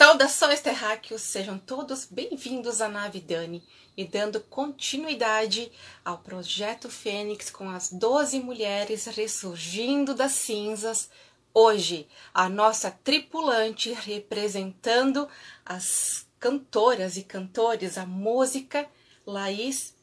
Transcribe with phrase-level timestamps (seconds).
[0.00, 3.62] Saudações terráqueos, sejam todos bem-vindos à nave Dani
[3.94, 5.70] e dando continuidade
[6.02, 11.10] ao projeto Fênix com as 12 mulheres ressurgindo das cinzas.
[11.52, 15.28] Hoje, a nossa tripulante representando
[15.66, 18.88] as cantoras e cantores, a música
[19.26, 19.94] Laís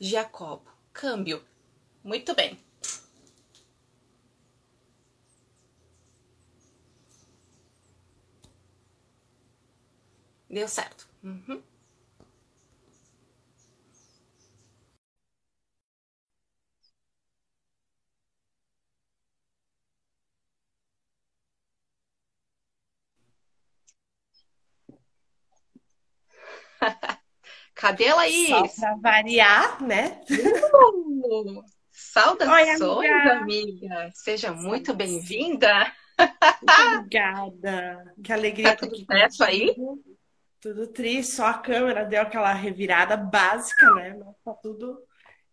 [0.00, 0.66] Jacobo.
[0.92, 1.40] Câmbio.
[2.02, 2.65] Muito bem.
[10.56, 11.06] Deu certo.
[11.22, 11.62] Uhum.
[27.74, 28.48] Cadê a Laís?
[28.48, 30.22] Só para variar, né?
[30.30, 31.62] Uh,
[31.92, 33.40] saudações, Oi, amiga.
[33.40, 34.10] amiga.
[34.14, 35.92] Seja muito bem-vinda.
[36.62, 38.14] Obrigada.
[38.24, 38.74] Que alegria.
[38.74, 39.76] Tá tudo certo aí?
[40.66, 44.16] Tudo triste, só a câmera deu aquela revirada básica, né?
[44.18, 45.00] Mas tá tudo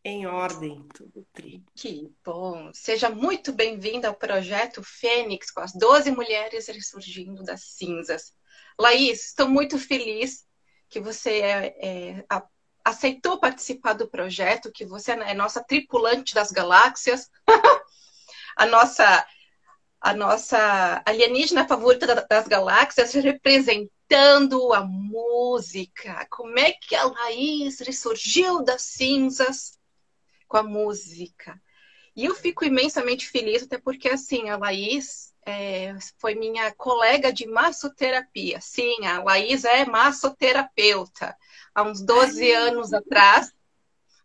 [0.03, 1.64] em ordem, tudo triste.
[1.75, 2.72] Que bom!
[2.73, 8.34] Seja muito bem-vinda ao projeto Fênix, com as 12 mulheres ressurgindo das cinzas.
[8.80, 10.47] Laís, estou muito feliz
[10.89, 12.44] que você é, é, a,
[12.84, 17.30] aceitou participar do projeto, que você é nossa tripulante das galáxias,
[18.58, 19.28] a nossa
[20.02, 26.28] a nossa alienígena favorita das galáxias, representando a música.
[26.30, 29.80] Como é que a Laís ressurgiu das cinzas
[30.47, 31.59] com a música?
[32.16, 37.47] E eu fico imensamente feliz, até porque, assim, a Laís é, foi minha colega de
[37.47, 38.61] massoterapia.
[38.61, 41.36] Sim, a Laís é massoterapeuta.
[41.73, 43.52] Há uns 12 Ai, anos atrás,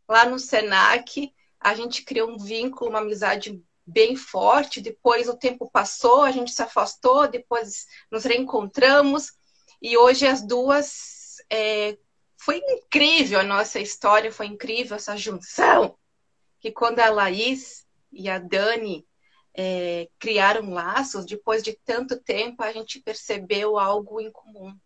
[0.07, 4.83] lá no SENAC, a gente criou um vínculo, uma amizade bem forte.
[4.83, 9.33] Depois o tempo passou, a gente se afastou, depois nos reencontramos
[9.81, 11.97] e hoje as duas é,
[12.37, 15.97] foi incrível a nossa história, foi incrível essa junção.
[16.61, 19.07] Que quando a Laís e a Dani
[19.55, 24.77] é, criaram laços, depois de tanto tempo a gente percebeu algo em comum: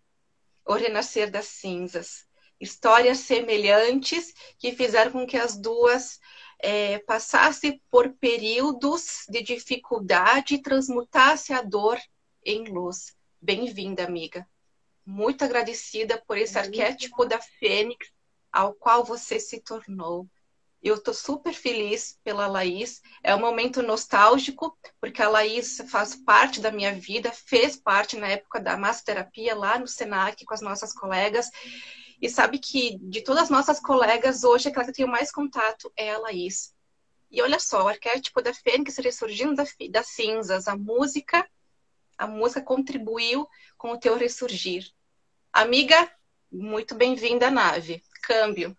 [0.66, 2.26] o renascer das cinzas.
[2.60, 6.20] Histórias semelhantes que fizeram com que as duas
[6.60, 11.98] é, passasse por períodos de dificuldade e transmutasse a dor
[12.44, 13.16] em luz.
[13.40, 14.46] Bem-vinda, amiga.
[15.04, 18.08] Muito agradecida por esse arquétipo da Fênix
[18.52, 20.28] ao qual você se tornou.
[20.82, 23.00] Eu estou super feliz pela Laís.
[23.22, 28.26] É um momento nostálgico, porque a Laís faz parte da minha vida, fez parte na
[28.28, 31.48] época da massoterapia lá no SENAC com as nossas colegas.
[32.20, 35.92] E sabe que de todas as nossas colegas, hoje aquela que eu tenho mais contato
[35.96, 36.74] é a Laís.
[37.30, 41.48] E olha só, o arquétipo da Fênix ressurgindo das cinzas, a música,
[42.22, 44.88] a música contribuiu com o teu ressurgir.
[45.52, 46.08] Amiga,
[46.50, 48.00] muito bem-vinda à nave.
[48.22, 48.76] Câmbio.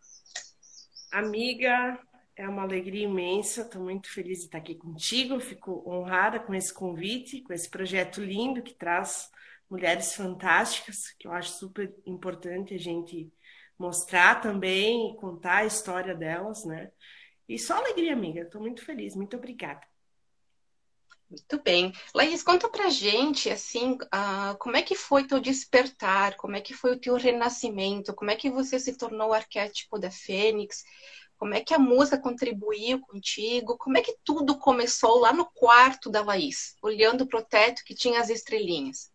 [1.11, 1.99] Amiga,
[2.37, 6.73] é uma alegria imensa, estou muito feliz de estar aqui contigo, fico honrada com esse
[6.73, 9.29] convite, com esse projeto lindo que traz
[9.69, 13.29] mulheres fantásticas, que eu acho super importante a gente
[13.77, 16.89] mostrar também e contar a história delas, né?
[17.49, 18.43] E só alegria, amiga.
[18.43, 19.17] Estou muito feliz.
[19.17, 19.81] Muito obrigada.
[21.33, 21.91] Muito bem.
[22.13, 26.75] Laís, conta pra gente, assim, uh, como é que foi teu despertar, como é que
[26.75, 30.83] foi o teu renascimento, como é que você se tornou o arquétipo da Fênix,
[31.35, 36.07] como é que a música contribuiu contigo, como é que tudo começou lá no quarto
[36.07, 39.11] da Laís, olhando pro teto que tinha as estrelinhas.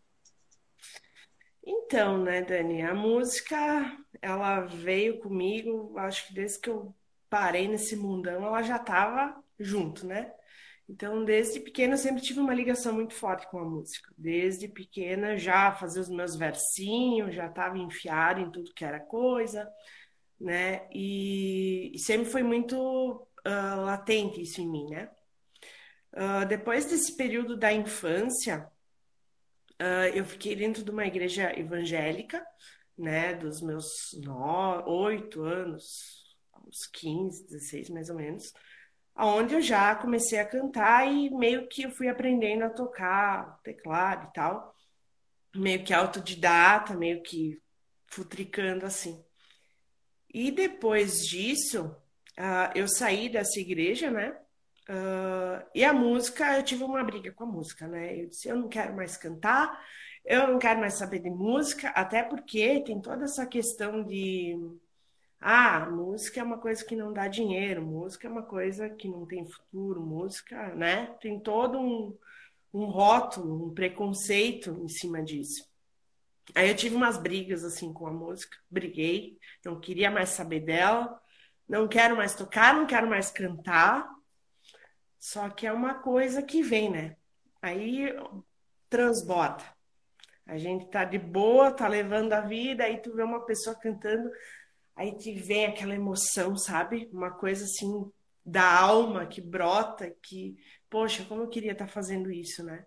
[1.64, 6.92] Então, né, Dani, a música, ela veio comigo, acho que desde que eu
[7.30, 10.32] parei nesse mundão, ela já estava junto, né?
[10.88, 14.10] Então, desde pequena, eu sempre tive uma ligação muito forte com a música.
[14.16, 19.70] Desde pequena, já fazia os meus versinhos, já estava enfiada em tudo que era coisa,
[20.40, 20.88] né?
[20.92, 22.76] E, e sempre foi muito
[23.46, 25.10] uh, latente isso em mim, né?
[26.14, 28.66] Uh, depois desse período da infância,
[29.80, 32.44] Uh, eu fiquei dentro de uma igreja evangélica,
[32.96, 34.12] né, dos meus
[34.86, 36.36] oito anos,
[36.66, 38.52] uns 15, 16 mais ou menos,
[39.18, 44.28] onde eu já comecei a cantar e meio que eu fui aprendendo a tocar teclado
[44.28, 44.74] e tal,
[45.54, 47.60] meio que autodidata, meio que
[48.06, 49.22] futricando assim.
[50.32, 51.86] E depois disso,
[52.38, 54.36] uh, eu saí dessa igreja, né?
[54.88, 58.22] Uh, e a música, eu tive uma briga com a música, né?
[58.22, 59.82] Eu disse, eu não quero mais cantar,
[60.24, 64.56] eu não quero mais saber de música, até porque tem toda essa questão de
[65.40, 69.24] ah, música é uma coisa que não dá dinheiro, música é uma coisa que não
[69.24, 71.06] tem futuro, música, né?
[71.20, 72.16] Tem todo um,
[72.72, 75.68] um rótulo, um preconceito em cima disso.
[76.54, 81.20] Aí eu tive umas brigas assim com a música, briguei, não queria mais saber dela,
[81.68, 84.08] não quero mais tocar, não quero mais cantar.
[85.18, 87.16] Só que é uma coisa que vem, né?
[87.60, 88.12] Aí
[88.88, 89.64] transborda.
[90.46, 94.30] A gente tá de boa, tá levando a vida, aí tu vê uma pessoa cantando,
[94.98, 97.08] aí te vem aquela emoção, sabe?
[97.12, 98.10] Uma coisa assim
[98.44, 100.56] da alma que brota, que,
[100.90, 102.84] poxa, como eu queria estar tá fazendo isso, né?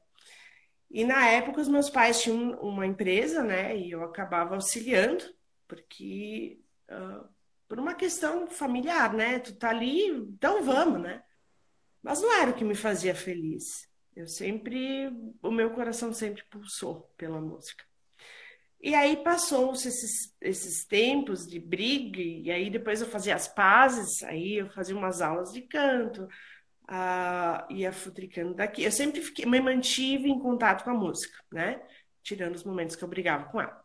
[0.90, 3.78] E na época os meus pais tinham uma empresa, né?
[3.78, 5.24] E eu acabava auxiliando,
[5.68, 6.60] porque
[6.90, 7.26] uh,
[7.68, 9.40] por uma questão familiar, né?
[9.40, 11.24] Tu tá ali, então vamos, né?
[12.04, 13.90] Mas não era o que me fazia feliz.
[14.14, 15.08] Eu sempre,
[15.42, 17.86] o meu coração sempre pulsou pela música.
[18.84, 24.24] E aí passou-se esses, esses tempos de briga, e aí depois eu fazia as pazes,
[24.24, 26.28] aí eu fazia umas aulas de canto,
[26.90, 28.84] uh, ia futricando daqui.
[28.84, 31.80] Eu sempre fiquei, me mantive em contato com a música, né?
[32.24, 33.84] Tirando os momentos que eu brigava com ela.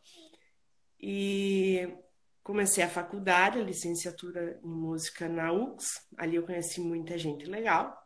[0.98, 1.94] E
[2.42, 6.06] comecei a faculdade, a licenciatura em música na UX.
[6.16, 8.02] Ali eu conheci muita gente legal.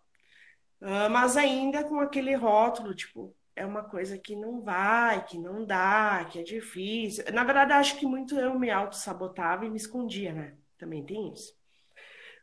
[0.80, 5.64] Uh, mas ainda com aquele rótulo, tipo, é uma coisa que não vai, que não
[5.64, 7.24] dá, que é difícil.
[7.32, 10.56] Na verdade, acho que muito eu me auto-sabotava e me escondia, né?
[10.78, 11.54] Também tem isso.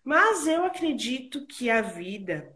[0.04, 2.56] Mas eu acredito que a vida,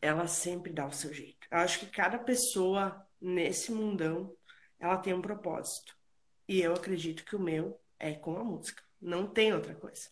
[0.00, 1.46] ela sempre dá o seu jeito.
[1.50, 4.34] Eu acho que cada pessoa nesse mundão,
[4.78, 5.96] ela tem um propósito.
[6.48, 8.82] E eu acredito que o meu é com a música.
[9.00, 10.08] Não tem outra coisa.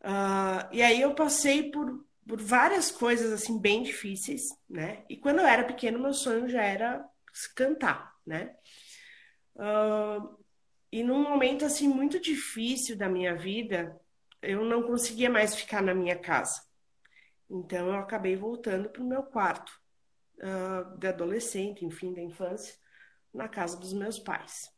[0.00, 5.04] Uh, e aí eu passei por, por várias coisas assim bem difíceis, né?
[5.08, 7.04] E quando eu era pequeno, meu sonho já era
[7.54, 8.54] cantar, né?
[9.54, 10.36] Uh,
[10.90, 13.98] e num momento assim muito difícil da minha vida,
[14.42, 16.60] eu não conseguia mais ficar na minha casa.
[17.48, 19.72] Então eu acabei voltando para o meu quarto
[20.38, 22.74] uh, de adolescente, enfim, da infância,
[23.32, 24.70] na casa dos meus pais.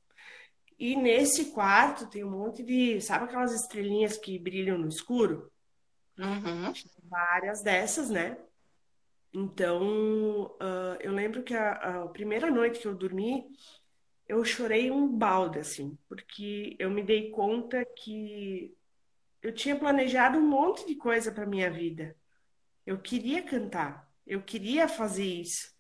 [0.78, 3.00] E nesse quarto tem um monte de.
[3.00, 5.50] Sabe aquelas estrelinhas que brilham no escuro?
[6.18, 6.72] Uhum.
[7.08, 8.37] Várias dessas, né?
[9.32, 11.72] Então, uh, eu lembro que a,
[12.02, 13.46] a, primeira noite que eu dormi,
[14.26, 18.75] eu chorei um balde, assim, porque eu me dei conta que
[19.43, 22.16] eu tinha planejado um monte de coisa para minha vida.
[22.87, 25.72] Eu queria cantar, eu queria fazer isso.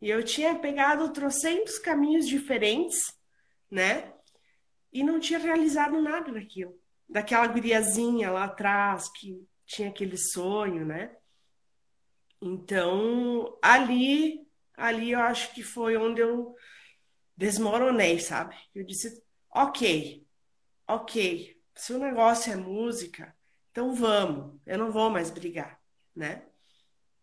[0.00, 3.16] E eu tinha pegado trocentos caminhos diferentes,
[3.70, 4.12] né?
[4.92, 6.78] e não tinha realizado nada daquilo.
[7.08, 11.16] Daquela guriazinha lá atrás que tinha aquele sonho, né?
[12.40, 16.54] Então, ali, ali eu acho que foi onde eu
[17.36, 18.56] desmoronei, sabe?
[18.74, 20.26] Eu disse, ok,
[20.86, 23.34] ok, se o negócio é música,
[23.70, 25.80] então vamos, eu não vou mais brigar,
[26.14, 26.44] né?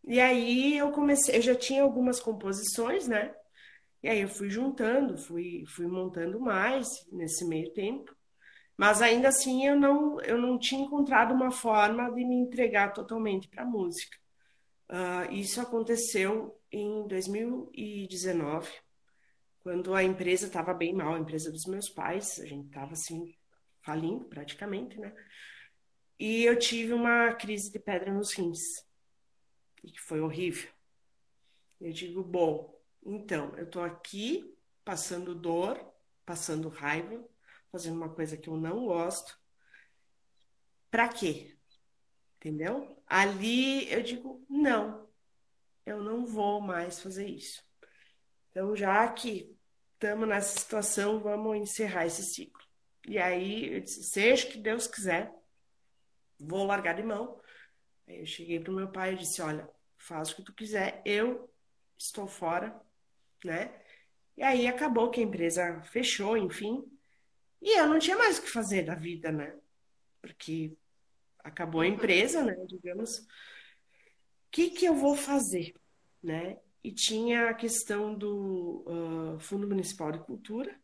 [0.03, 3.35] E aí eu comecei, eu já tinha algumas composições, né?
[4.01, 8.15] E aí eu fui juntando, fui, fui montando mais nesse meio tempo.
[8.79, 13.49] Mas ainda assim eu não, eu não tinha encontrado uma forma de me entregar totalmente
[13.49, 14.17] para a música.
[14.89, 18.71] Uh, isso aconteceu em 2019,
[19.59, 23.35] quando a empresa estava bem mal, a empresa dos meus pais, a gente estava assim,
[23.81, 25.13] falindo praticamente, né?
[26.17, 28.61] E eu tive uma crise de pedra nos rins,
[29.83, 30.71] e que foi horrível.
[31.81, 35.77] Eu digo, bom, então, eu estou aqui passando dor,
[36.25, 37.28] passando raiva,
[37.71, 39.39] fazendo uma coisa que eu não gosto.
[40.89, 41.57] Para quê?
[42.37, 43.01] Entendeu?
[43.05, 45.07] Ali eu digo, não,
[45.85, 47.63] eu não vou mais fazer isso.
[48.49, 49.55] Então, já que
[49.93, 52.63] estamos nessa situação, vamos encerrar esse ciclo.
[53.07, 55.31] E aí eu disse, seja que Deus quiser,
[56.39, 57.39] vou largar de mão.
[58.07, 61.01] Aí eu cheguei para o meu pai e disse, olha, faz o que tu quiser,
[61.05, 61.51] eu
[61.97, 62.79] estou fora,
[63.43, 63.73] né?
[64.37, 66.83] E aí acabou que a empresa fechou, enfim.
[67.61, 69.55] E eu não tinha mais o que fazer da vida, né?
[70.21, 70.73] Porque
[71.39, 71.93] acabou a uhum.
[71.93, 72.55] empresa, né?
[72.67, 73.19] Digamos.
[73.19, 73.25] O
[74.51, 75.73] que, que eu vou fazer,
[76.23, 76.57] né?
[76.83, 80.79] E tinha a questão do uh, Fundo Municipal de Cultura,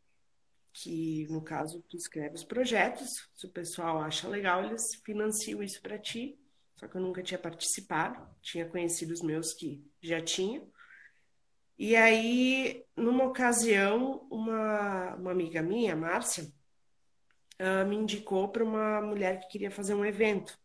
[0.74, 5.82] que no caso tu escreve os projetos, se o pessoal acha legal, eles financiam isso
[5.82, 6.38] para ti.
[6.75, 10.70] Só que eu nunca tinha participado, tinha conhecido os meus que já tinham.
[11.77, 16.51] E aí, numa ocasião, uma, uma amiga minha, Márcia,
[17.60, 20.58] uh, me indicou para uma mulher que queria fazer um evento,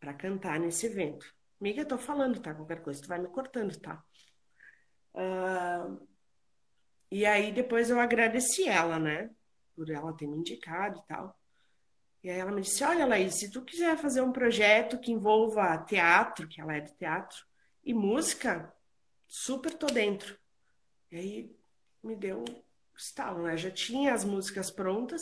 [0.00, 1.26] para cantar nesse evento.
[1.60, 2.54] Amiga, eu tô falando, tá?
[2.54, 4.02] Qualquer coisa, tu vai me cortando, tá?
[5.14, 6.06] Uh,
[7.10, 9.30] e aí, depois eu agradeci ela, né?
[9.76, 11.38] Por ela ter me indicado e tal.
[12.22, 15.76] E aí ela me disse: Olha, Laís, se tu quiser fazer um projeto que envolva
[15.78, 17.44] teatro, que ela é de teatro,
[17.84, 18.72] e música,
[19.26, 20.38] super tô dentro.
[21.10, 21.56] E aí
[22.02, 22.44] me deu
[22.96, 23.56] estalo, né?
[23.56, 25.20] Já tinha as músicas prontas,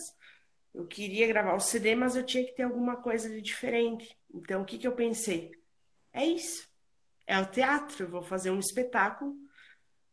[0.74, 4.16] eu queria gravar o CD, mas eu tinha que ter alguma coisa de diferente.
[4.32, 5.50] Então, o que, que eu pensei?
[6.12, 6.68] É isso.
[7.26, 8.04] É o teatro.
[8.04, 9.36] Eu vou fazer um espetáculo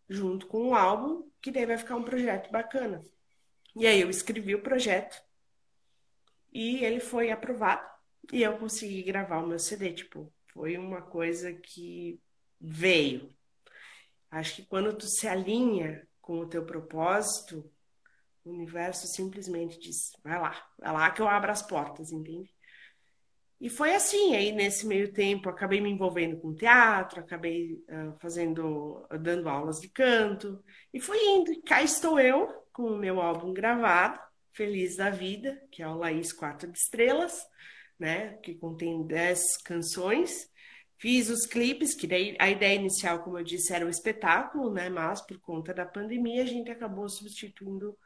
[0.09, 3.03] junto com um álbum, que daí vai ficar um projeto bacana.
[3.75, 5.21] E aí eu escrevi o projeto
[6.51, 7.87] e ele foi aprovado
[8.31, 9.93] e eu consegui gravar o meu CD.
[9.93, 12.19] Tipo, foi uma coisa que
[12.59, 13.31] veio.
[14.31, 17.69] Acho que quando tu se alinha com o teu propósito,
[18.47, 22.49] o universo simplesmente diz: vai lá, vai lá que eu abro as portas, entende?
[23.59, 29.03] E foi assim, aí nesse meio tempo acabei me envolvendo com teatro, acabei uh, fazendo,
[29.11, 30.63] uh, dando aulas de canto,
[30.93, 31.51] e fui indo.
[31.51, 34.19] E cá estou eu com o meu álbum gravado,
[34.53, 37.43] Feliz da Vida, que é o Laís Quatro de Estrelas,
[37.99, 40.49] né, que contém dez canções.
[40.99, 44.89] Fiz os clipes, que daí a ideia inicial, como eu disse, era um espetáculo, né,
[44.89, 47.97] mas por conta da pandemia a gente acabou substituindo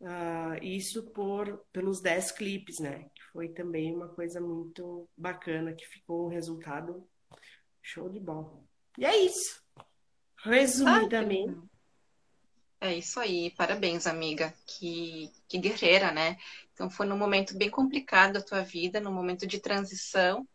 [0.00, 3.10] uh, isso por pelos 10 clipes, né?
[3.14, 7.06] Que foi também uma coisa muito bacana, que ficou um resultado
[7.82, 8.62] show de bola.
[8.98, 9.62] E é isso.
[10.42, 11.56] Resumidamente.
[12.80, 14.54] é isso aí, parabéns, amiga.
[14.66, 16.36] Que, que guerreira, né?
[16.72, 20.48] Então foi num momento bem complicado da tua vida, num momento de transição,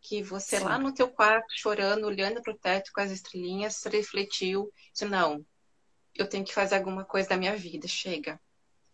[0.00, 0.64] que você Sim.
[0.64, 5.44] lá no teu quarto, chorando, olhando para o teto com as estrelinhas, refletiu, disse, não,
[6.14, 8.40] eu tenho que fazer alguma coisa da minha vida, chega.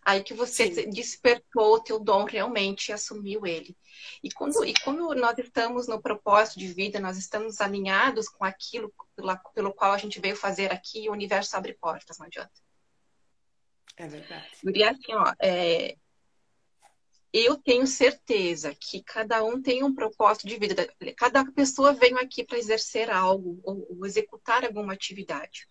[0.07, 0.89] Aí que você Sim.
[0.89, 3.77] despertou o teu dom realmente e assumiu ele.
[4.23, 8.95] E quando, e quando nós estamos no propósito de vida, nós estamos alinhados com aquilo
[9.17, 12.53] pela, pelo qual a gente veio fazer aqui, o universo abre portas, não adianta.
[13.97, 14.49] É verdade.
[14.73, 15.97] E assim, ó, é,
[17.33, 20.89] eu tenho certeza que cada um tem um propósito de vida.
[21.17, 25.67] Cada pessoa veio aqui para exercer algo ou, ou executar alguma atividade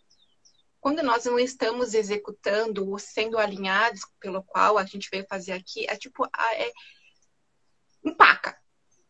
[0.86, 5.90] quando nós não estamos executando ou sendo alinhados pelo qual a gente veio fazer aqui,
[5.90, 6.72] é tipo, é,
[8.04, 8.56] empaca.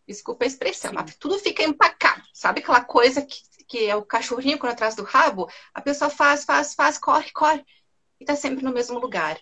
[0.07, 0.95] Desculpa a expressão, Sim.
[0.95, 2.23] mas tudo fica empacado.
[2.33, 5.49] Sabe aquela coisa que, que é o cachorrinho quando atrás do rabo?
[5.73, 7.61] A pessoa faz, faz, faz, corre, corre,
[8.21, 9.37] e está sempre no mesmo lugar.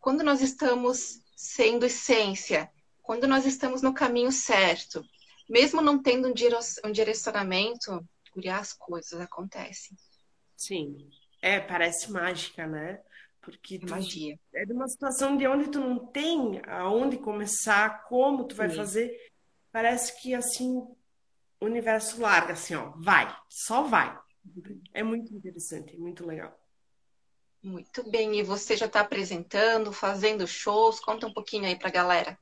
[0.00, 2.68] Quando nós estamos sendo essência,
[3.00, 5.04] quando nós estamos no caminho certo,
[5.48, 8.04] mesmo não tendo um direcionamento,
[8.50, 9.96] as coisas acontecem.
[10.56, 11.08] Sim.
[11.40, 13.00] É, parece mágica, né?
[13.40, 14.38] Porque tu, magia.
[14.52, 18.76] É de uma situação de onde tu não tem aonde começar, como tu vai Sim.
[18.76, 19.30] fazer.
[19.70, 20.78] Parece que assim
[21.60, 24.18] o universo larga assim, ó, vai, só vai.
[24.92, 26.58] É muito interessante, é muito legal.
[27.62, 31.00] Muito bem, e você já está apresentando, fazendo shows?
[31.00, 32.38] Conta um pouquinho aí para a galera.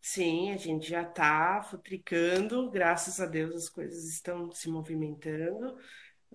[0.00, 5.76] Sim, a gente já está futricando, graças a Deus as coisas estão se movimentando.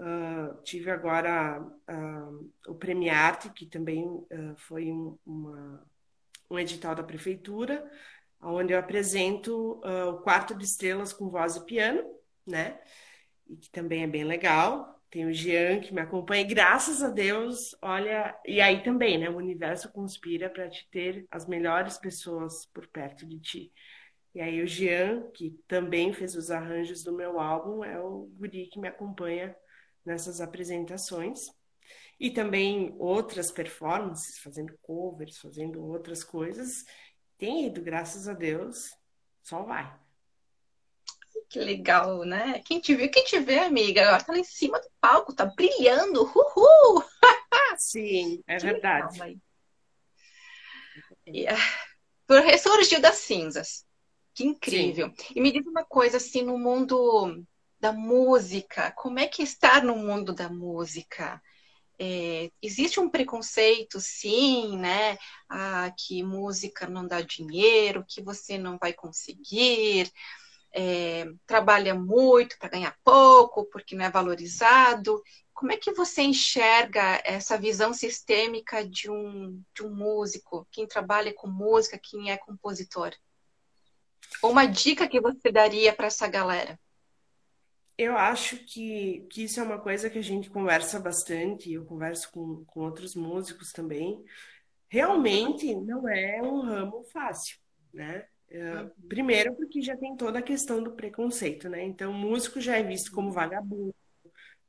[0.02, 5.88] Uh, tive agora uh, o Premiarte, que também uh, foi um, uma,
[6.50, 7.88] um edital da prefeitura,
[8.42, 12.04] onde eu apresento o quarto de estrelas com voz e piano,
[12.48, 12.80] né?
[13.48, 15.00] E que também é bem legal.
[15.12, 19.30] Tem o Jean que me acompanha, e graças a Deus, olha, e aí também, né?
[19.30, 23.72] O universo conspira para te ter as melhores pessoas por perto de ti.
[24.34, 28.66] E aí o Jean, que também fez os arranjos do meu álbum, é o guri
[28.66, 29.56] que me acompanha
[30.06, 31.48] nessas apresentações.
[32.20, 36.86] E também outras performances, fazendo covers, fazendo outras coisas.
[37.38, 38.92] Tem ido, graças a Deus,
[39.42, 39.92] só vai.
[41.50, 42.62] Que legal, né?
[42.64, 45.46] Quem te viu, quem te vê, amiga, agora tá lá em cima do palco, tá
[45.46, 47.04] brilhando, uhul!
[47.78, 49.20] Sim, é que verdade.
[49.20, 49.38] Legal,
[52.30, 53.86] uh, ressurgiu das cinzas.
[54.34, 55.12] Que incrível.
[55.18, 55.34] Sim.
[55.36, 57.44] E me diz uma coisa, assim, no mundo
[57.82, 61.42] da música, como é que estar no mundo da música?
[61.98, 65.18] É, existe um preconceito, sim, né?
[65.50, 70.12] Ah, que música não dá dinheiro, que você não vai conseguir,
[70.72, 75.22] é, trabalha muito para ganhar pouco, porque não é valorizado.
[75.52, 81.34] Como é que você enxerga essa visão sistêmica de um, de um músico, quem trabalha
[81.34, 83.12] com música, quem é compositor?
[84.44, 86.80] Uma dica que você daria para essa galera?
[88.02, 92.32] Eu acho que, que isso é uma coisa que a gente conversa bastante, eu converso
[92.32, 94.26] com, com outros músicos também.
[94.90, 97.60] Realmente não é um ramo fácil,
[97.94, 98.26] né?
[98.50, 101.84] É, primeiro porque já tem toda a questão do preconceito, né?
[101.84, 103.94] Então, o músico já é visto como vagabundo,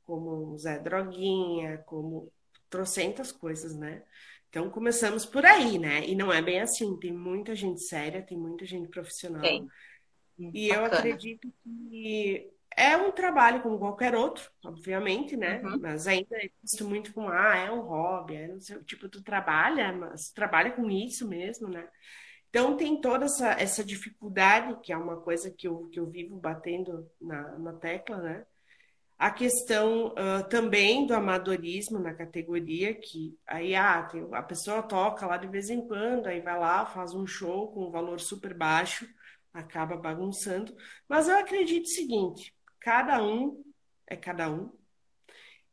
[0.05, 2.31] como Zé Droguinha, como
[2.69, 4.03] trocentas coisas, né?
[4.47, 6.05] Então, começamos por aí, né?
[6.07, 6.95] E não é bem assim.
[6.99, 9.43] Tem muita gente séria, tem muita gente profissional.
[9.43, 9.67] Sim.
[10.37, 10.85] E Bacana.
[10.85, 15.61] eu acredito que é um trabalho como qualquer outro, obviamente, né?
[15.63, 15.79] Uhum.
[15.81, 19.21] Mas ainda é visto muito como, ah, é um hobby, é, não sei, tipo, tu
[19.23, 21.87] trabalha, mas trabalha com isso mesmo, né?
[22.49, 26.35] Então tem toda essa, essa dificuldade, que é uma coisa que eu, que eu vivo
[26.37, 28.45] batendo na, na tecla, né?
[29.17, 35.25] A questão uh, também do amadorismo na categoria, que aí ah, tem, a pessoa toca
[35.25, 38.53] lá de vez em quando, aí vai lá, faz um show com um valor super
[38.53, 39.07] baixo,
[39.53, 40.75] acaba bagunçando.
[41.07, 42.52] Mas eu acredito o seguinte:
[42.83, 43.63] cada um
[44.05, 44.77] é cada um,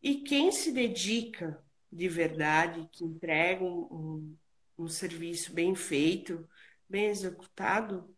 [0.01, 1.63] e quem se dedica
[1.93, 4.39] de verdade, que entrega um, um,
[4.85, 6.49] um serviço bem feito,
[6.89, 8.17] bem executado,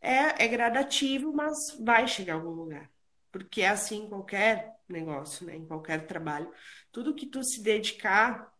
[0.00, 2.88] é, é gradativo, mas vai chegar a algum lugar.
[3.32, 5.56] Porque é assim em qualquer negócio, né?
[5.56, 6.50] em qualquer trabalho.
[6.92, 8.54] Tudo que tu se dedicar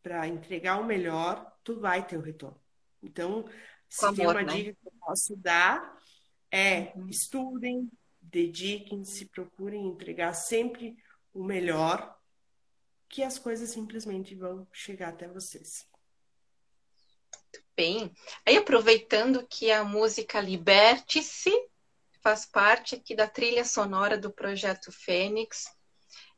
[0.00, 2.58] para entregar o melhor, tu vai ter o retorno.
[3.02, 3.44] Então,
[3.88, 4.54] se amor, tem uma né?
[4.54, 5.98] dica que eu posso dar,
[6.50, 7.08] é uhum.
[7.08, 10.96] estudem, dediquem-se, procurem entregar sempre
[11.32, 12.16] o melhor,
[13.08, 15.86] que as coisas simplesmente vão chegar até vocês.
[17.32, 18.14] Muito bem.
[18.46, 21.50] Aí, aproveitando que a música Liberte-se
[22.22, 25.64] faz parte aqui da trilha sonora do projeto Fênix.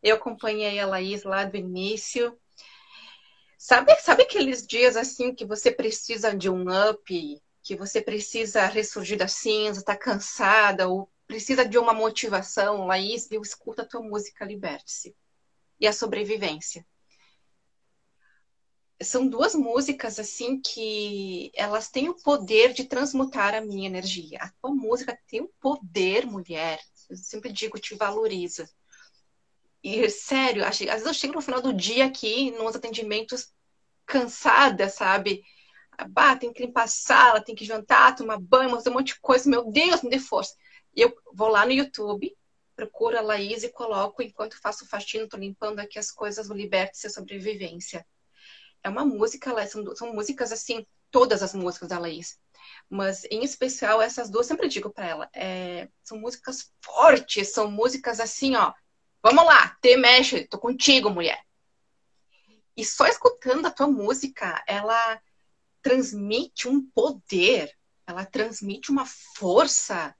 [0.02, 2.38] Eu acompanhei a Laís lá do início.
[3.58, 9.18] Sabe, sabe aqueles dias assim que você precisa de um up, que você precisa ressurgir
[9.18, 14.44] da cinza, tá cansada ou precisa de uma motivação, Laís, eu escuto a tua música
[14.44, 15.14] Liberte-se.
[15.80, 16.86] E a sobrevivência
[19.04, 24.38] são duas músicas assim que elas têm o poder de transmutar a minha energia.
[24.40, 26.80] A tua música tem um poder, mulher.
[27.08, 28.68] Eu sempre digo, te valoriza.
[29.82, 33.52] E sério, às vezes eu chego no final do dia aqui, nos atendimentos,
[34.06, 35.42] cansada, sabe?
[36.10, 39.20] Bah, tem que limpar a sala, tem que jantar, tomar banho, fazer um monte de
[39.20, 39.50] coisa.
[39.50, 40.54] Meu Deus, me dê força.
[40.94, 42.36] Eu vou lá no YouTube,
[42.76, 47.08] procuro a Laís e coloco enquanto faço faxina, tô limpando aqui as coisas, o Liberte-se
[47.10, 48.06] Sobrevivência
[48.82, 52.38] é uma música, são, são músicas assim, todas as músicas da Laís.
[52.88, 58.20] Mas, em especial, essas duas, sempre digo para ela, é, são músicas fortes, são músicas
[58.20, 58.72] assim, ó.
[59.22, 61.40] Vamos lá, te mexe, tô contigo, mulher.
[62.76, 65.20] E só escutando a tua música, ela
[65.80, 67.72] transmite um poder,
[68.06, 70.14] ela transmite uma força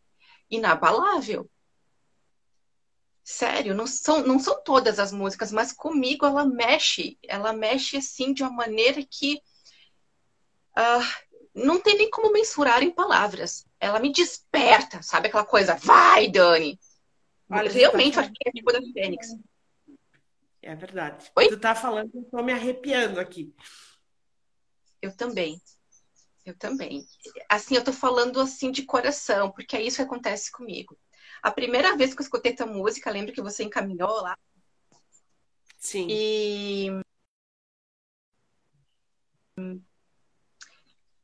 [0.53, 1.51] inabalável.
[3.25, 7.19] Sério, não são, não são todas as músicas, mas comigo ela mexe.
[7.23, 9.41] Ela mexe assim de uma maneira que
[10.77, 13.65] uh, não tem nem como mensurar em palavras.
[13.81, 15.75] Ela me desperta, sabe aquela coisa?
[15.77, 16.79] Vai, Dani!
[17.51, 19.29] Olha, Realmente tá o arquétipo da Fênix.
[20.63, 21.31] É verdade.
[21.37, 21.49] Oi?
[21.49, 23.55] Tu tá falando, eu tô me arrepiando aqui.
[25.01, 25.61] Eu também.
[26.45, 27.07] Eu também.
[27.49, 30.99] Assim, eu tô falando assim de coração, porque é isso que acontece comigo.
[31.43, 34.37] A primeira vez que eu escutei tua música, lembro que você encaminhou lá.
[35.79, 36.07] Sim.
[36.09, 37.03] E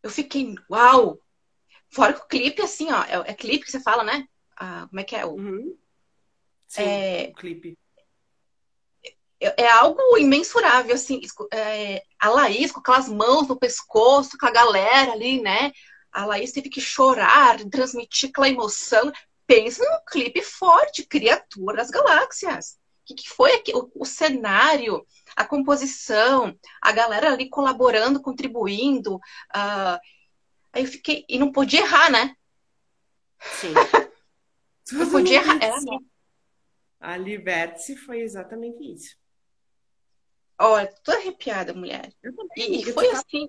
[0.02, 1.20] eu fiquei, uau!
[1.90, 4.28] Fora que o clipe, assim, ó, é, é clipe que você fala, né?
[4.56, 5.24] Ah, como é que é?
[5.24, 5.34] O...
[5.34, 5.76] Uhum.
[6.66, 7.28] Sim, é...
[7.30, 7.78] o clipe.
[9.40, 11.20] É, algo imensurável, assim,
[11.52, 15.72] é, a Laís com aquelas mãos no pescoço, com a galera ali, né?
[16.10, 19.12] A Laís teve que chorar, transmitir aquela emoção
[19.48, 22.78] pensa num clipe forte, Criatura das Galáxias.
[23.02, 23.74] O que, que foi aqui?
[23.74, 29.16] O, o, cenário, a composição, a galera ali colaborando, contribuindo.
[29.16, 29.98] Uh,
[30.70, 31.24] aí eu fiquei.
[31.26, 32.36] E não podia errar, né?
[33.40, 33.72] Sim.
[34.92, 35.56] não podia errar.
[35.62, 35.98] Era assim.
[37.00, 39.16] A Liberte foi exatamente isso.
[40.58, 42.12] Olha, tô arrepiada, mulher.
[42.56, 43.48] E, e foi assim.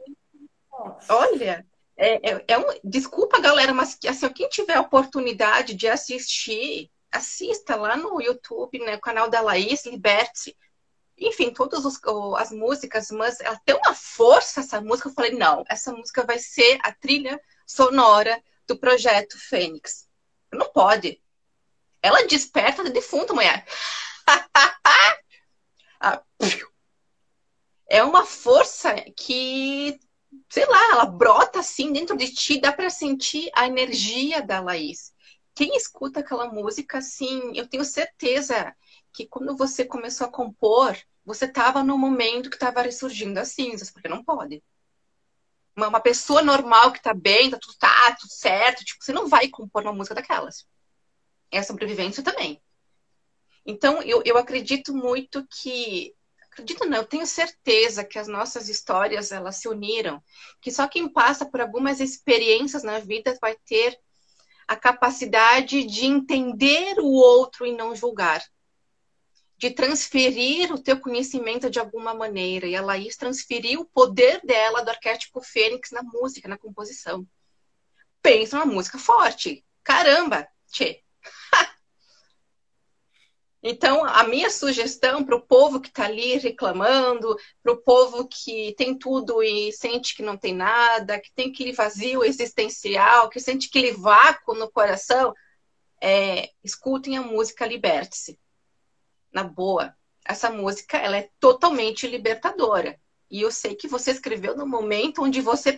[1.10, 1.66] Olha,
[1.98, 7.76] é, é, é um, desculpa, galera, mas assim, quem tiver a oportunidade de assistir, assista
[7.76, 8.96] lá no YouTube, né?
[8.96, 10.56] O canal da Laís, Liberte.
[11.18, 12.00] Enfim, todas os,
[12.38, 15.10] as músicas, mas ela tem uma força, essa música.
[15.10, 20.08] Eu falei, não, essa música vai ser a trilha sonora do projeto Fênix.
[20.54, 21.22] Não pode.
[22.02, 23.66] Ela desperta da defunta mulher.
[26.02, 26.24] Ah,
[27.90, 30.00] é uma força que
[30.50, 35.14] sei lá, ela brota assim dentro de ti, dá para sentir a energia da Laís.
[35.56, 38.76] Quem escuta aquela música, assim, eu tenho certeza
[39.12, 43.92] que quando você começou a compor, você estava no momento que estava ressurgindo as cinzas,
[43.92, 44.64] porque não pode.
[45.76, 49.28] Uma, uma pessoa normal que está bem, tá tudo, tá tudo certo, tipo, você não
[49.28, 50.66] vai compor uma música daquelas.
[51.52, 52.62] É sobrevivência também.
[53.66, 56.16] Então, eu, eu acredito muito que
[56.60, 60.22] acredito não, eu tenho certeza que as nossas histórias elas se uniram,
[60.62, 63.98] que só quem passa por algumas experiências na vida vai ter
[64.68, 68.44] a capacidade de entender o outro e não julgar.
[69.58, 72.68] De transferir o teu conhecimento de alguma maneira.
[72.68, 77.28] E a Laís transferiu o poder dela do arquétipo fênix na música, na composição.
[78.22, 79.66] Pensa uma música forte.
[79.84, 81.04] Caramba, tchê.
[83.62, 88.74] Então, a minha sugestão para o povo que está ali reclamando, para o povo que
[88.78, 93.68] tem tudo e sente que não tem nada, que tem aquele vazio existencial, que sente
[93.68, 95.34] aquele vácuo no coração,
[96.02, 98.40] é, escutem a música Liberte-se.
[99.32, 99.94] Na boa.
[100.26, 103.00] Essa música ela é totalmente libertadora.
[103.30, 105.78] E eu sei que você escreveu no momento onde você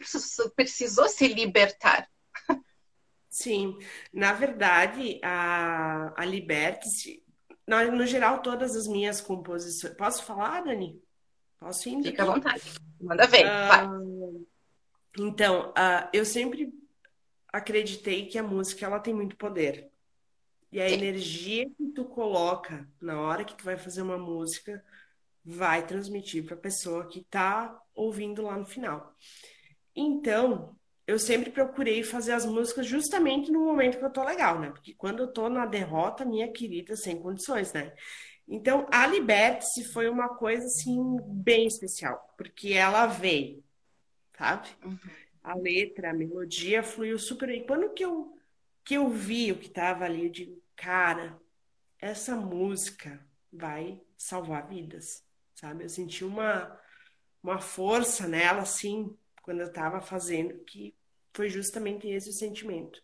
[0.55, 2.07] precisou, se libertar.
[3.27, 3.77] Sim,
[4.13, 7.23] na verdade, a, a Liberte-se
[7.67, 9.93] no, no geral, todas as minhas composições.
[9.95, 11.01] Posso falar, Dani?
[11.59, 12.01] Posso ir?
[12.03, 12.63] Fica à vontade.
[12.99, 13.45] Manda ver.
[13.45, 14.47] Uh,
[15.19, 16.73] então, uh, eu sempre
[17.51, 19.89] acreditei que a música ela tem muito poder.
[20.71, 20.95] E a Sim.
[20.95, 24.83] energia que tu coloca na hora que tu vai fazer uma música
[25.43, 29.13] vai transmitir para a pessoa que está ouvindo lá no final.
[29.95, 30.75] Então,
[31.11, 34.69] eu sempre procurei fazer as músicas justamente no momento que eu tô legal, né?
[34.69, 37.93] Porque quando eu tô na derrota, minha querida, sem condições, né?
[38.47, 43.63] Então, a Liberte-se foi uma coisa, assim, bem especial, porque ela veio,
[44.37, 44.69] sabe?
[44.83, 44.97] Uhum.
[45.43, 47.65] A letra, a melodia fluiu super bem.
[47.65, 48.35] Quando que eu,
[48.83, 51.39] que eu vi o que tava ali, eu digo, cara,
[51.99, 53.19] essa música
[53.51, 55.23] vai salvar vidas,
[55.55, 55.83] sabe?
[55.83, 56.79] Eu senti uma,
[57.43, 60.95] uma força nela, assim, quando eu estava fazendo, que
[61.33, 63.01] foi justamente esse o sentimento.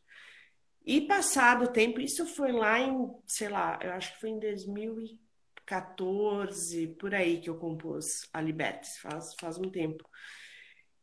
[0.85, 4.39] E passado o tempo, isso foi lá em, sei lá, eu acho que foi em
[4.39, 10.09] 2014, por aí que eu compus a Libertes, faz, faz um tempo.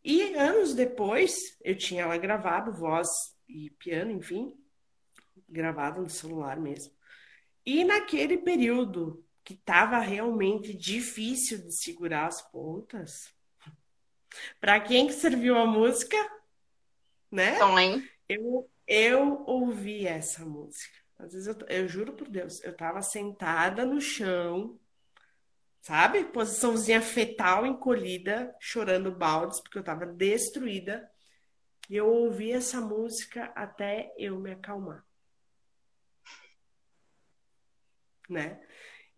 [0.02, 3.08] E anos depois, eu tinha ela gravado, voz
[3.48, 4.52] e piano, enfim,
[5.48, 6.92] gravado no celular mesmo.
[7.64, 13.32] E naquele período que estava realmente difícil de segurar as pontas,
[14.60, 16.16] para quem que serviu a música?
[17.30, 17.58] Né?
[18.28, 21.04] Eu, eu ouvi essa música.
[21.18, 24.78] Às vezes eu, eu juro por Deus, eu tava sentada no chão,
[25.80, 26.24] sabe?
[26.24, 31.08] Posiçãozinha fetal, encolhida, chorando baldes, porque eu tava destruída.
[31.88, 35.04] E eu ouvi essa música até eu me acalmar.
[38.28, 38.58] Né?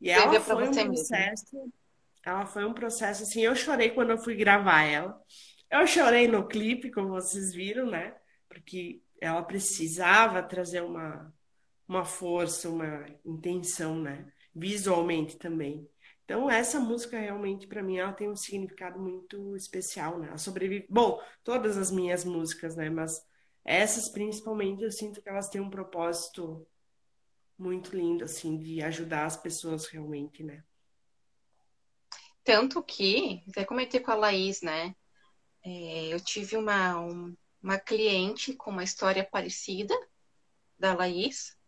[0.01, 1.73] E ela foi um processo, mesmo.
[2.25, 5.21] ela foi um processo assim, eu chorei quando eu fui gravar ela.
[5.71, 8.17] Eu chorei no clipe, como vocês viram, né?
[8.49, 11.33] Porque ela precisava trazer uma,
[11.89, 14.31] uma força, uma intenção, né?
[14.55, 15.89] Visualmente também.
[16.25, 20.29] Então, essa música realmente, para mim, ela tem um significado muito especial, né?
[20.29, 20.87] Ela sobrevive.
[20.91, 22.91] Bom, todas as minhas músicas, né?
[22.91, 23.25] Mas
[23.65, 26.67] essas, principalmente, eu sinto que elas têm um propósito
[27.59, 30.63] muito lindo, assim, de ajudar as pessoas realmente, né?
[32.45, 34.95] Tanto que, até comentei com a Laís, né?
[35.69, 39.93] É, eu tive uma, um, uma cliente com uma história parecida
[40.79, 41.59] da Laís,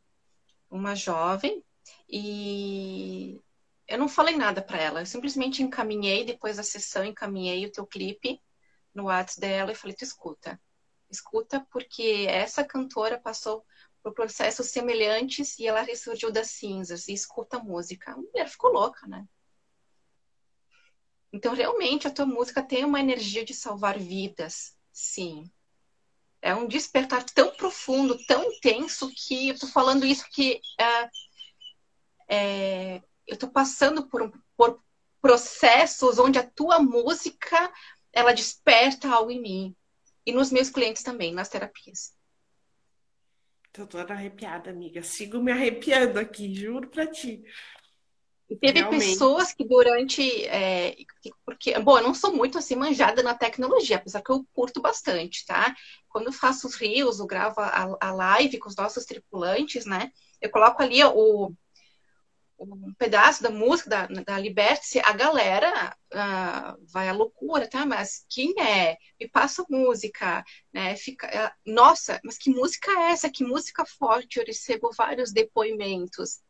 [0.71, 1.65] uma jovem,
[2.09, 3.41] e
[3.89, 7.85] eu não falei nada para ela, eu simplesmente encaminhei, depois da sessão, encaminhei o teu
[7.85, 8.41] clipe
[8.95, 10.61] no WhatsApp dela e falei, tu escuta,
[11.11, 13.67] escuta, porque essa cantora passou
[14.01, 18.13] por processos semelhantes e ela ressurgiu das cinzas, e escuta música.
[18.13, 19.27] A mulher ficou louca, né?
[21.33, 25.45] Então, realmente, a tua música tem uma energia de salvar vidas, sim.
[26.41, 31.11] É um despertar tão profundo, tão intenso, que eu tô falando isso que é,
[32.29, 34.83] é, eu tô passando por, por
[35.21, 37.73] processos onde a tua música
[38.13, 39.77] ela desperta algo em mim.
[40.25, 42.17] E nos meus clientes também, nas terapias.
[43.73, 45.03] Tô toda arrepiada, amiga.
[45.03, 47.43] Sigo me arrepiando aqui, juro pra ti.
[48.51, 49.05] E teve Realmente.
[49.05, 50.23] pessoas que durante.
[50.47, 50.97] É,
[51.45, 55.45] porque, bom, eu não sou muito assim manjada na tecnologia, apesar que eu curto bastante,
[55.45, 55.75] tá?
[56.09, 60.11] Quando eu faço os rios, eu gravo a, a live com os nossos tripulantes, né?
[60.41, 61.53] Eu coloco ali o,
[62.59, 67.87] um pedaço da música da, da Liberte, a galera uh, vai à loucura, tá?
[67.87, 68.97] Mas quem é?
[69.21, 70.97] Me passa música, né?
[70.97, 73.31] Fica, uh, nossa, mas que música é essa?
[73.31, 74.39] Que música forte!
[74.39, 76.41] Eu recebo vários depoimentos.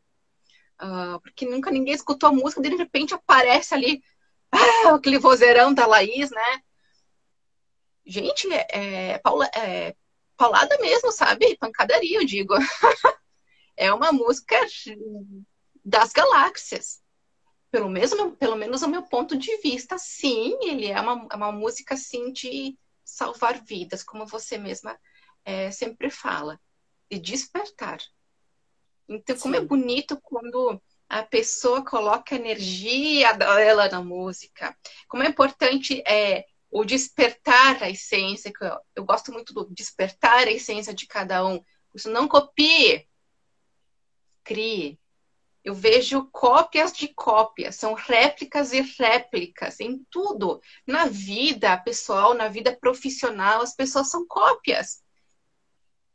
[0.81, 4.01] Uh, porque nunca ninguém escutou a música, de repente aparece ali
[4.51, 6.61] ah, aquele vozeirão da Laís, né?
[8.05, 9.95] Gente, é, paula, é
[10.35, 11.57] paulada mesmo, sabe?
[11.57, 12.55] Pancadaria, eu digo.
[13.75, 14.55] é uma música
[15.83, 17.01] das galáxias.
[17.69, 21.51] Pelo, mesmo, pelo menos o meu ponto de vista, sim, ele é uma, é uma
[21.51, 24.99] música, assim, de salvar vidas, como você mesma
[25.45, 26.59] é, sempre fala.
[27.11, 27.99] de despertar.
[29.09, 34.77] Então, como é bonito quando a pessoa coloca a energia dela na música.
[35.07, 40.47] Como é importante é, o despertar a essência, que eu, eu gosto muito do despertar
[40.47, 41.59] a essência de cada um.
[41.95, 43.07] Isso não copie,
[44.43, 44.99] crie.
[45.63, 50.61] Eu vejo cópias de cópias, são réplicas e réplicas em tudo.
[50.85, 55.01] Na vida pessoal, na vida profissional, as pessoas são cópias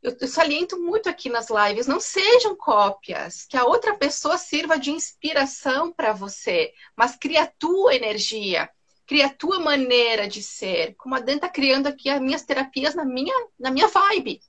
[0.05, 4.77] eu, eu saliento muito aqui nas lives, não sejam cópias, que a outra pessoa sirva
[4.77, 8.69] de inspiração para você, mas cria a tua energia,
[9.07, 10.93] cria a tua maneira de ser.
[10.95, 14.39] Como a Dan está criando aqui as minhas terapias na minha, na minha vibe.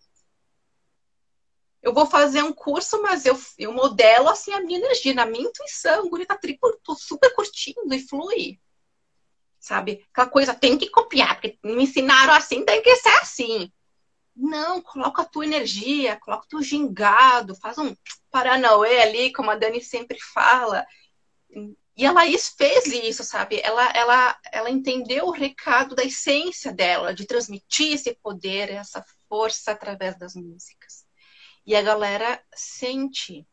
[1.82, 5.48] Eu vou fazer um curso, mas eu, eu modelo assim a minha energia, na minha
[5.48, 6.04] intuição.
[6.04, 6.38] O guri tá
[6.96, 8.60] super curtindo e flui.
[9.58, 10.04] Sabe?
[10.12, 13.72] Aquela coisa tem que copiar, porque me ensinaram assim, tem que ser assim.
[14.36, 17.96] Não, coloca a tua energia, coloca o teu gingado, faz um
[18.30, 20.86] paranauê ali, como a Dani sempre fala.
[21.96, 23.58] E a Laís fez isso, sabe?
[23.62, 29.72] Ela, ela, ela entendeu o recado da essência dela, de transmitir esse poder, essa força
[29.72, 31.06] através das músicas.
[31.64, 33.46] E a galera sente,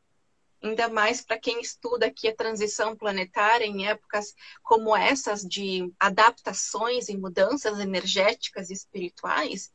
[0.61, 7.07] ainda mais para quem estuda aqui a transição planetária em épocas como essas de adaptações
[7.07, 9.71] e mudanças energéticas e espirituais,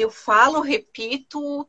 [0.00, 1.68] eu falo, repito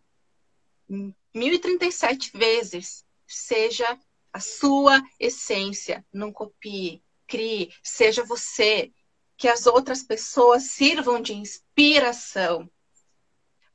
[1.34, 3.06] 1037 vezes.
[3.28, 4.00] Seja
[4.32, 8.92] a sua essência, não copie, crie, seja você,
[9.38, 12.70] que as outras pessoas sirvam de inspiração.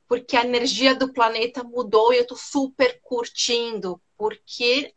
[0.07, 3.99] Porque a energia do planeta mudou e eu estou super curtindo.
[4.15, 4.93] Porque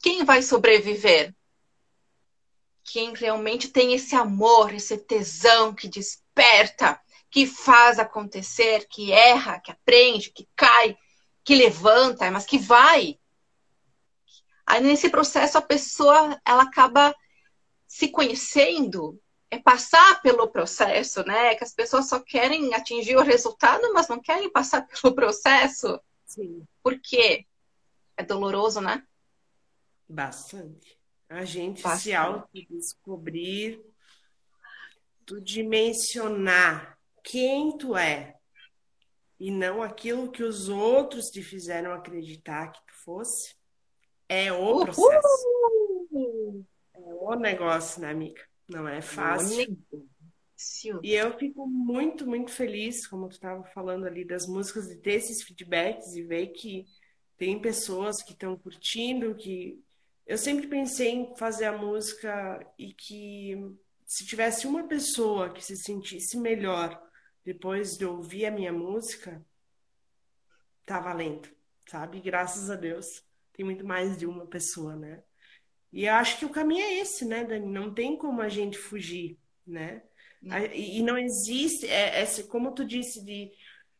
[0.00, 1.34] quem vai sobreviver?
[2.82, 7.00] Quem realmente tem esse amor, esse tesão que desperta
[7.34, 10.96] que faz acontecer, que erra, que aprende, que cai,
[11.42, 13.18] que levanta, mas que vai.
[14.64, 17.12] Aí nesse processo a pessoa ela acaba
[17.88, 19.20] se conhecendo,
[19.50, 21.56] é passar pelo processo, né?
[21.56, 26.00] Que as pessoas só querem atingir o resultado, mas não querem passar pelo processo.
[26.24, 26.64] Sim.
[26.84, 27.44] Por quê?
[28.16, 29.04] É doloroso, né?
[30.08, 30.96] Bastante.
[31.28, 32.02] A gente Bastante.
[32.04, 33.84] se autodescobrir,
[35.26, 36.93] tu dimensionar
[37.24, 38.36] quem tu é
[39.40, 43.54] e não aquilo que os outros te fizeram acreditar que tu fosse,
[44.28, 45.28] é o processo.
[46.12, 46.64] Uhul!
[46.94, 48.40] É o negócio, né, amiga?
[48.68, 49.76] Não é fácil.
[51.02, 55.14] E eu fico muito, muito feliz, como tu estava falando ali das músicas, de ter
[55.14, 56.86] esses feedbacks e ver que
[57.36, 59.82] tem pessoas que estão curtindo, que
[60.26, 65.76] eu sempre pensei em fazer a música e que se tivesse uma pessoa que se
[65.76, 67.02] sentisse melhor
[67.44, 69.44] depois de ouvir a minha música,
[70.86, 71.48] tá valendo,
[71.86, 72.20] sabe?
[72.20, 75.22] Graças a Deus, tem muito mais de uma pessoa, né?
[75.92, 77.66] E eu acho que o caminho é esse, né, Dani?
[77.66, 80.02] Não tem como a gente fugir, né?
[80.74, 83.50] E não existe, é, é, como tu disse, de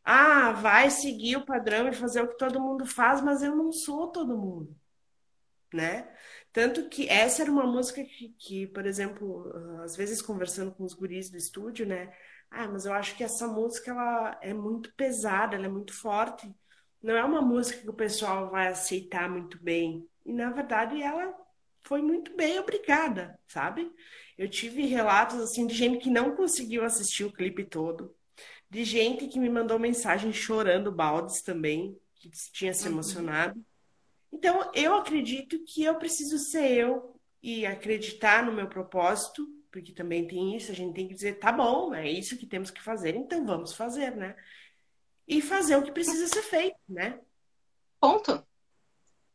[0.03, 3.71] ah, vai seguir o padrão e fazer o que todo mundo faz, mas eu não
[3.71, 4.75] sou todo mundo,
[5.73, 6.07] né?
[6.53, 9.51] Tanto que essa era uma música que, que, por exemplo,
[9.83, 12.13] às vezes conversando com os guris do estúdio, né?
[12.55, 16.49] Ah, mas eu acho que essa música ela é muito pesada, ela é muito forte.
[17.03, 20.07] Não é uma música que o pessoal vai aceitar muito bem.
[20.25, 21.35] E na verdade ela
[21.83, 23.91] foi muito bem, obrigada, sabe?
[24.37, 28.15] Eu tive relatos assim de gente que não conseguiu assistir o clipe todo,
[28.69, 32.93] de gente que me mandou mensagem chorando baldes também, que tinha se uhum.
[32.93, 33.63] emocionado.
[34.31, 40.25] Então, eu acredito que eu preciso ser eu e acreditar no meu propósito porque também
[40.25, 43.13] tem isso, a gente tem que dizer, tá bom, é isso que temos que fazer,
[43.13, 44.33] então vamos fazer, né?
[45.27, 47.19] E fazer o que precisa ser feito, né?
[47.99, 48.41] Ponto.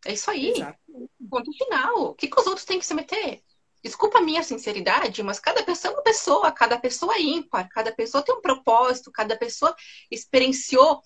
[0.07, 0.53] É isso aí.
[0.53, 1.11] Exatamente.
[1.29, 2.05] Ponto final.
[2.05, 3.43] O que, que os outros têm que se meter?
[3.85, 7.93] Desculpa a minha sinceridade, mas cada pessoa é uma pessoa, cada pessoa é ímpar, cada
[7.93, 9.77] pessoa tem um propósito, cada pessoa
[10.11, 11.03] experienciou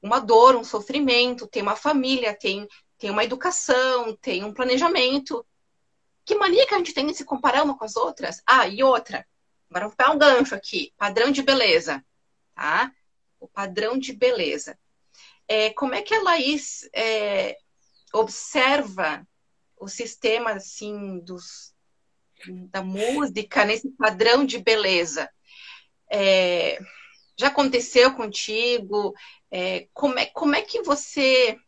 [0.00, 5.44] uma dor, um sofrimento, tem uma família, tem, tem uma educação, tem um planejamento.
[6.28, 8.42] Que mania que a gente tem de se comparar uma com as outras?
[8.46, 9.26] Ah, e outra.
[9.70, 10.92] Agora vou pegar um gancho aqui.
[10.98, 12.04] Padrão de beleza.
[12.54, 12.92] Tá?
[13.40, 14.78] O padrão de beleza.
[15.48, 17.56] É, como é que a Laís é,
[18.12, 19.26] observa
[19.78, 21.74] o sistema assim dos,
[22.70, 25.30] da música nesse padrão de beleza?
[26.12, 26.78] É,
[27.38, 29.14] já aconteceu contigo?
[29.50, 31.58] É, como, é, como é que você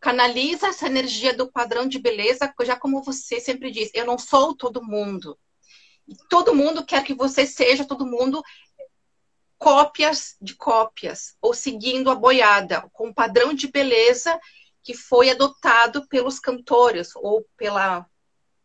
[0.00, 4.56] canaliza essa energia do padrão de beleza, já como você sempre diz, eu não sou
[4.56, 5.38] todo mundo.
[6.08, 8.42] E todo mundo quer que você seja todo mundo
[9.58, 14.40] cópias de cópias, ou seguindo a boiada, com um padrão de beleza
[14.82, 18.06] que foi adotado pelos cantores ou pela,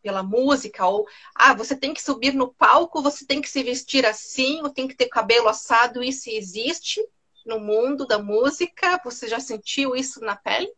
[0.02, 4.06] pela música, ou ah, você tem que subir no palco, você tem que se vestir
[4.06, 7.06] assim, ou tem que ter cabelo assado, isso existe
[7.44, 8.98] no mundo da música?
[9.04, 10.72] Você já sentiu isso na pele?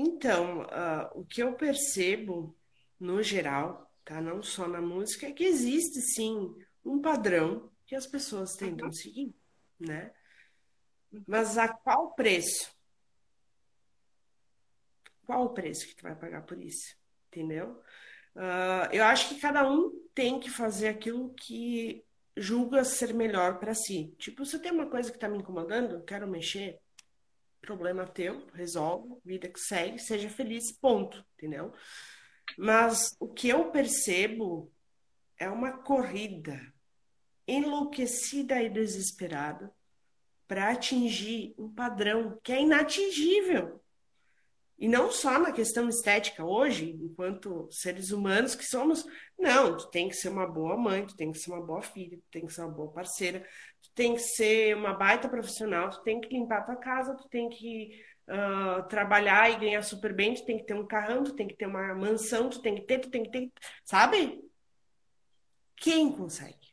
[0.00, 2.56] Então, uh, o que eu percebo,
[3.00, 4.20] no geral, tá?
[4.20, 8.92] não só na música, é que existe sim um padrão que as pessoas tentam uhum.
[8.92, 9.34] seguir,
[9.76, 10.12] né?
[11.26, 12.72] Mas a qual preço?
[15.26, 16.96] Qual o preço que tu vai pagar por isso?
[17.26, 17.82] Entendeu?
[18.36, 22.04] Uh, eu acho que cada um tem que fazer aquilo que
[22.36, 24.14] julga ser melhor para si.
[24.16, 26.78] Tipo, se tem uma coisa que está me incomodando, quero mexer,
[27.60, 31.72] problema teu, resolve, vida que segue, seja feliz, ponto, entendeu?
[32.56, 34.72] Mas o que eu percebo
[35.38, 36.60] é uma corrida
[37.46, 39.72] enlouquecida e desesperada
[40.46, 43.82] para atingir um padrão que é inatingível.
[44.78, 49.04] E não só na questão estética, hoje, enquanto seres humanos que somos,
[49.36, 52.16] não, tu tem que ser uma boa mãe, tu tem que ser uma boa filha,
[52.16, 53.44] tu tem que ser uma boa parceira,
[53.82, 57.48] tu tem que ser uma baita profissional, tu tem que limpar tua casa, tu tem
[57.48, 57.90] que
[58.28, 61.56] uh, trabalhar e ganhar super bem, tu tem que ter um carrão, tu tem que
[61.56, 63.52] ter uma mansão, tu tem que ter, tu tem que ter,
[63.84, 64.40] sabe?
[65.74, 66.68] Quem consegue?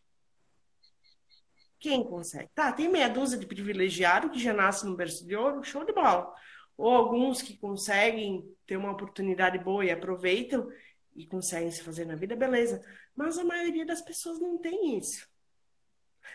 [1.79, 2.49] Quem consegue?
[2.53, 5.91] Tá, tem meia dúzia de privilegiado que já nasce no berço de ouro, show de
[5.91, 6.31] bola
[6.77, 10.69] ou alguns que conseguem ter uma oportunidade boa e aproveitam
[11.15, 12.83] e conseguem se fazer na vida, beleza.
[13.15, 15.27] Mas a maioria das pessoas não tem isso.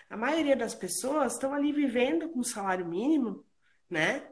[0.08, 3.44] A maioria das pessoas estão ali vivendo com salário mínimo,
[3.88, 4.26] né?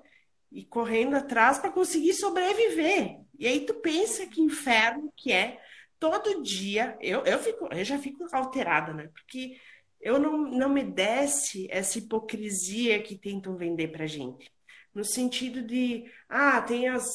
[0.50, 3.20] E correndo atrás para conseguir sobreviver.
[3.38, 5.60] E aí tu pensa que inferno que é
[5.98, 6.96] todo dia.
[7.00, 9.08] Eu, eu, fico, eu já fico alterada, né?
[9.08, 9.60] Porque
[10.00, 14.50] eu não, não me desce essa hipocrisia que tentam vender pra gente
[14.94, 17.06] no sentido de, ah, tem as,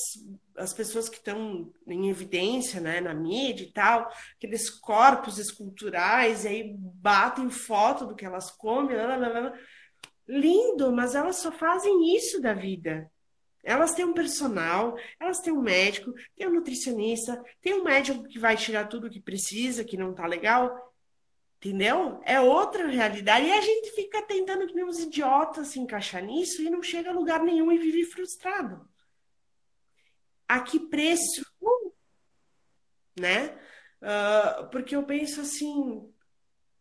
[0.55, 6.47] as pessoas que estão em evidência, né, na mídia e tal, aqueles corpos esculturais, e
[6.47, 9.53] aí batem foto do que elas comem, lá, lá, lá.
[10.27, 13.09] lindo, mas elas só fazem isso da vida.
[13.63, 18.37] Elas têm um personal, elas têm um médico, tem um nutricionista, tem um médico que
[18.37, 20.92] vai tirar tudo que precisa, que não tá legal,
[21.63, 22.21] Entendeu?
[22.25, 23.45] É outra realidade.
[23.45, 27.13] E a gente fica tentando que nem idiotas se encaixar nisso e não chega a
[27.13, 28.85] lugar nenhum e vive frustrado.
[30.45, 31.41] A que preço?
[33.17, 33.57] Né?
[34.01, 36.13] Uh, porque eu penso assim,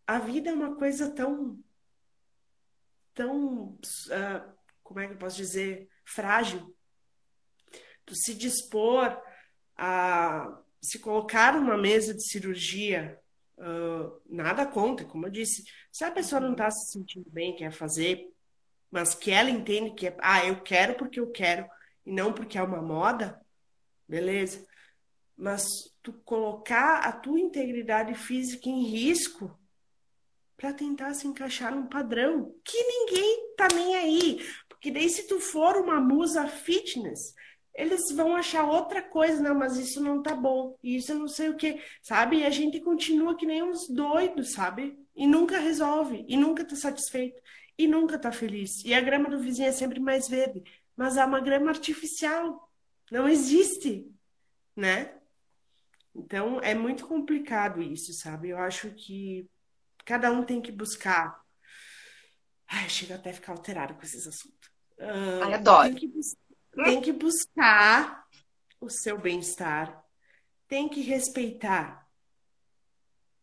[0.04, 1.62] a vida é uma coisa tão,
[3.14, 6.76] tão, uh, como é que eu posso dizer, frágil.
[8.04, 9.16] Tu se dispor
[9.76, 13.21] a se colocar numa mesa de cirurgia
[13.62, 15.64] Uh, nada contra, como eu disse.
[15.92, 18.28] Se a pessoa não está se sentindo bem, quer fazer,
[18.90, 21.64] mas que ela entende que é, ah, eu quero porque eu quero
[22.04, 23.40] e não porque é uma moda,
[24.08, 24.66] beleza.
[25.36, 25.62] Mas
[26.02, 29.56] tu colocar a tua integridade física em risco
[30.56, 34.44] para tentar se encaixar num padrão que ninguém tá nem aí.
[34.68, 37.32] Porque daí se tu for uma musa fitness,
[37.74, 41.56] eles vão achar outra coisa, não, mas isso não tá bom, isso não sei o
[41.56, 42.38] que, sabe?
[42.38, 44.98] E a gente continua que nem uns doidos, sabe?
[45.16, 47.40] E nunca resolve, e nunca tá satisfeito,
[47.78, 48.84] e nunca tá feliz.
[48.84, 50.62] E a grama do vizinho é sempre mais verde,
[50.94, 52.70] mas é uma grama artificial,
[53.10, 54.06] não existe,
[54.76, 55.14] né?
[56.14, 58.50] Então é muito complicado isso, sabe?
[58.50, 59.48] Eu acho que
[60.04, 61.40] cada um tem que buscar.
[62.68, 64.70] Ai, chega até a ficar alterado com esses assuntos.
[64.98, 65.88] Uh, Ai, adoro.
[65.88, 66.41] Tem que buscar
[66.74, 68.26] tem que buscar
[68.80, 70.04] o seu bem-estar,
[70.66, 72.08] tem que respeitar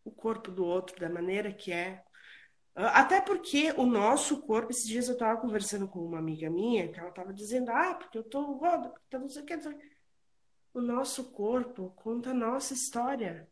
[0.03, 2.03] o corpo do outro da maneira que é.
[2.75, 6.91] Ah, até porque o nosso corpo, esses dias eu estava conversando com uma amiga minha,
[6.91, 9.57] que ela estava dizendo, ah, porque eu estou gorda, eu não sei o que.
[10.73, 13.49] O nosso corpo conta a nossa história.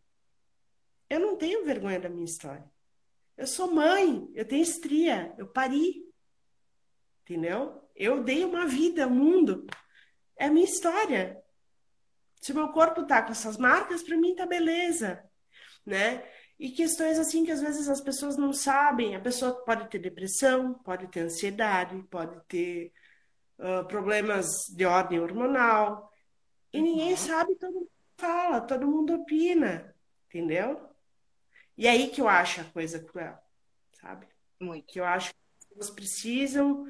[1.09, 2.69] Eu não tenho vergonha da minha história.
[3.35, 6.05] Eu sou mãe, eu tenho estria, eu pari.
[7.21, 7.86] Entendeu?
[7.97, 9.65] Eu dei uma vida ao mundo.
[10.37, 11.41] É a minha história.
[12.39, 15.23] Se meu corpo tá com essas marcas, para mim tá beleza,
[15.83, 16.23] né?
[16.59, 19.15] E questões assim que às vezes as pessoas não sabem.
[19.15, 22.93] A pessoa pode ter depressão, pode ter ansiedade, pode ter
[23.57, 26.11] uh, problemas de ordem hormonal.
[26.71, 27.17] E ninguém uhum.
[27.17, 29.95] sabe, todo mundo fala, todo mundo opina,
[30.27, 30.87] entendeu?
[31.75, 33.37] E aí que eu acho a coisa cruel,
[33.93, 34.27] sabe?
[34.59, 34.85] Muito.
[34.85, 36.85] Que eu acho que as pessoas precisam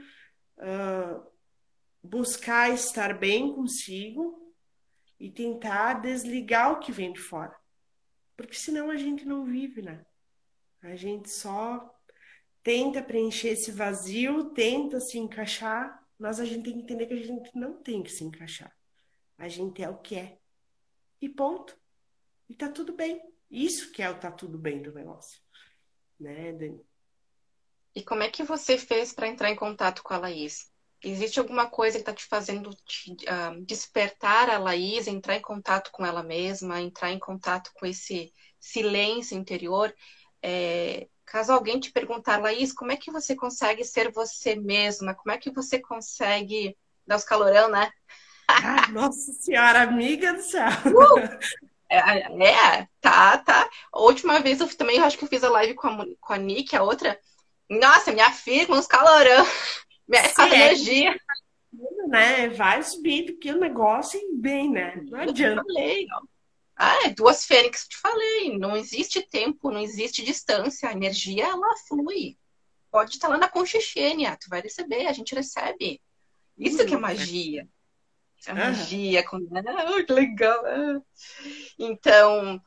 [2.04, 4.54] buscar estar bem consigo
[5.20, 7.56] e tentar desligar o que vem de fora.
[8.36, 10.06] Porque senão a gente não vive, né?
[10.82, 11.94] A gente só
[12.62, 17.24] tenta preencher esse vazio, tenta se encaixar, mas a gente tem que entender que a
[17.24, 18.76] gente não tem que se encaixar.
[19.38, 20.38] A gente é o que é.
[21.22, 21.78] E ponto.
[22.48, 23.22] E tá tudo bem.
[23.50, 25.42] Isso que é o tá tudo bem do negócio.
[26.20, 26.86] Né, Dani?
[27.98, 30.68] E como é que você fez para entrar em contato com a Laís?
[31.04, 35.90] Existe alguma coisa que está te fazendo te, uh, despertar a Laís, entrar em contato
[35.92, 39.92] com ela mesma, entrar em contato com esse silêncio interior?
[40.44, 45.16] É, caso alguém te perguntar, Laís, como é que você consegue ser você mesma?
[45.16, 46.78] Como é que você consegue
[47.08, 47.90] dar os calorão, né?
[48.48, 50.70] Ah, nossa senhora, amiga do céu!
[50.86, 51.58] Uh!
[51.90, 53.70] É, é, tá, tá.
[53.94, 56.34] A última vez eu também eu acho que eu fiz a live com a, com
[56.34, 57.18] a Nick, a outra.
[57.70, 59.46] Nossa, minha filha com os calorão.
[60.08, 60.56] Minha com é.
[60.56, 61.20] energia.
[62.08, 62.48] Né?
[62.50, 65.04] Vai subir, porque o negócio é bem, né?
[65.10, 65.62] Não adianta.
[65.66, 66.08] falei,
[66.78, 68.58] Ah, é duas fênix, te falei.
[68.58, 70.88] Não existe tempo, não existe distância.
[70.88, 72.38] A energia, ela flui.
[72.90, 76.02] Pode estar lá na Conchichênia, tu vai receber, a gente recebe.
[76.58, 77.68] Isso que é magia.
[78.46, 79.24] É magia.
[79.24, 79.38] Com...
[79.54, 80.66] Ah, que legal.
[80.66, 81.02] Ah.
[81.78, 82.62] Então,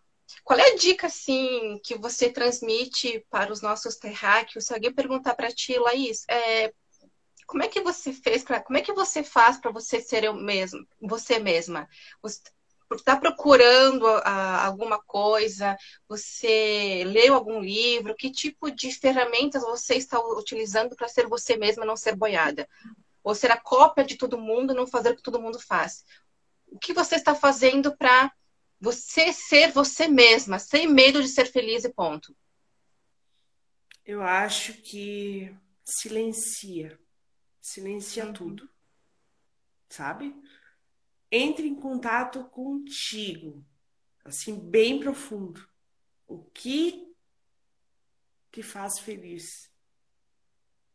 [0.45, 4.67] qual é a dica, assim, que você transmite para os nossos terráqueos?
[4.67, 6.73] Se alguém perguntar para ti, Laís, é,
[7.47, 10.87] como é que você fez, como é que você faz para você ser eu mesmo,
[11.01, 11.89] você mesma?
[12.23, 12.41] Você
[12.93, 15.77] está procurando a, alguma coisa?
[16.09, 18.15] Você leu algum livro?
[18.15, 22.69] Que tipo de ferramentas você está utilizando para ser você mesma, não ser boiada?
[23.23, 26.05] Ou ser a cópia de todo mundo, não fazer o que todo mundo faz?
[26.69, 28.33] O que você está fazendo para
[28.81, 32.35] você ser você mesma, sem medo de ser feliz e ponto?
[34.05, 35.55] Eu acho que
[35.85, 36.99] silencia.
[37.61, 38.33] Silencia uhum.
[38.33, 38.71] tudo.
[39.89, 40.35] Sabe?
[41.31, 43.65] Entre em contato contigo.
[44.25, 45.69] Assim, bem profundo.
[46.27, 47.15] O que
[48.51, 49.71] te faz feliz?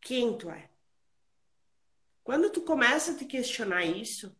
[0.02, 0.70] Quem tu é?
[2.24, 4.36] Quando tu começa a te questionar isso,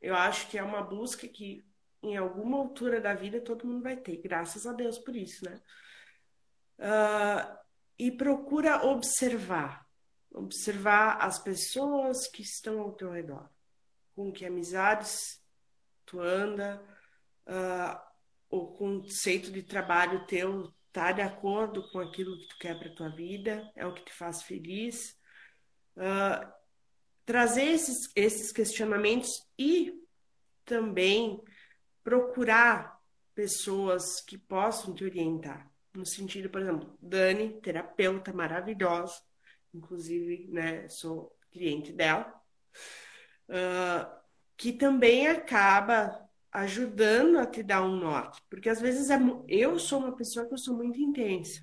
[0.00, 1.67] eu acho que é uma busca que
[2.08, 5.60] em alguma altura da vida todo mundo vai ter, graças a Deus por isso, né?
[6.78, 7.58] Uh,
[7.98, 9.86] e procura observar,
[10.30, 13.48] observar as pessoas que estão ao teu redor,
[14.14, 15.42] com que amizades
[16.06, 16.82] tu anda,
[17.46, 18.00] uh,
[18.48, 23.08] o conceito de trabalho teu tá de acordo com aquilo que tu quer para tua
[23.10, 25.18] vida, é o que te faz feliz.
[25.96, 26.50] Uh,
[27.24, 30.02] trazer esses, esses questionamentos e
[30.64, 31.42] também
[32.08, 32.98] procurar
[33.34, 35.70] pessoas que possam te orientar.
[35.94, 39.20] No sentido, por exemplo, Dani, terapeuta maravilhosa,
[39.74, 42.32] inclusive, né, sou cliente dela,
[43.50, 44.10] uh,
[44.56, 49.98] que também acaba ajudando a te dar um norte, porque às vezes é, eu sou
[49.98, 51.62] uma pessoa que eu sou muito intensa.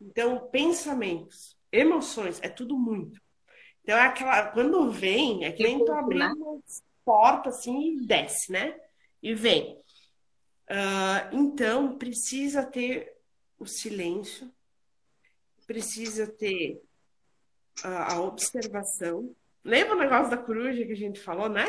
[0.00, 3.20] Então, pensamentos, emoções, é tudo muito.
[3.82, 6.62] Então, é aquela, quando vem, é que nem tu abrindo uma
[7.04, 8.76] porta assim e desce, né?
[9.22, 9.78] E vem.
[10.70, 13.14] Uh, então, precisa ter
[13.58, 14.50] o silêncio,
[15.66, 16.82] precisa ter
[17.84, 19.34] uh, a observação.
[19.64, 21.66] Lembra o negócio da coruja que a gente falou, né?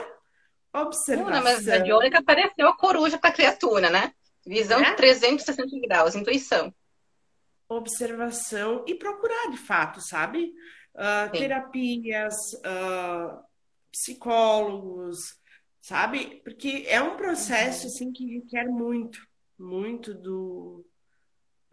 [0.74, 1.30] Observação.
[1.32, 4.14] Não, mas a Diônica apareceu a coruja para a criatura, né?
[4.45, 4.89] Visão é?
[4.89, 6.74] de 360 graus, intuição.
[7.70, 10.54] Observação e procurar, de fato, sabe?
[10.95, 12.36] Uh, terapias,
[13.91, 15.20] psicólogos,
[15.84, 16.42] sabe?
[16.46, 19.20] Porque é um processo assim que requer muito,
[19.60, 20.86] muito do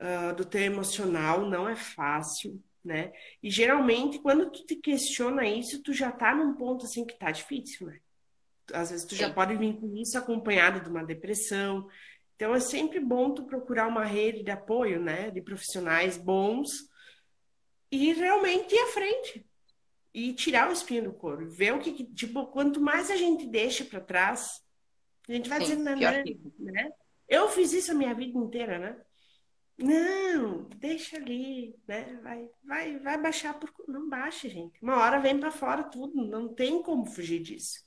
[0.00, 3.12] uh, do teu emocional, não é fácil, né?
[3.40, 7.30] E geralmente quando tu te questiona isso, tu já tá num ponto assim que tá
[7.30, 8.00] difícil, né?
[8.72, 9.20] Às vezes tu Sim.
[9.20, 11.88] já pode vir com isso acompanhado de uma depressão.
[12.34, 16.68] Então é sempre bom tu procurar uma rede de apoio, né, de profissionais bons
[17.92, 19.46] e realmente ir à frente,
[20.12, 21.48] e tirar o espinho do couro.
[21.48, 24.60] Ver o que, tipo, quanto mais a gente deixa para trás,
[25.28, 26.24] a gente vai Sim, dizendo, né,
[26.58, 26.90] né?
[27.28, 29.00] Eu fiz isso a minha vida inteira, né?
[29.78, 32.18] Não, deixa ali, né?
[32.22, 34.78] Vai, vai, vai baixar por não baixa, gente.
[34.82, 37.80] Uma hora vem para fora tudo, não tem como fugir disso.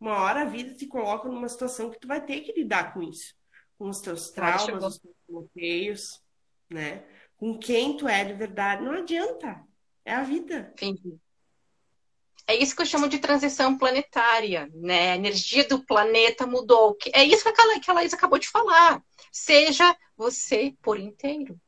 [0.00, 3.02] Uma hora a vida te coloca numa situação que tu vai ter que lidar com
[3.02, 3.34] isso,
[3.76, 6.22] com os teus traumas, os teus bloqueios,
[6.70, 7.04] né?
[7.36, 9.62] Com quem tu é de verdade, não adianta.
[10.04, 10.72] É a vida.
[10.72, 11.18] Entendi.
[12.46, 15.12] É isso que eu chamo de transição planetária, né?
[15.12, 16.96] A energia do planeta mudou.
[17.12, 19.02] É isso que a, Laís acabou de falar.
[19.32, 21.58] Seja você por inteiro.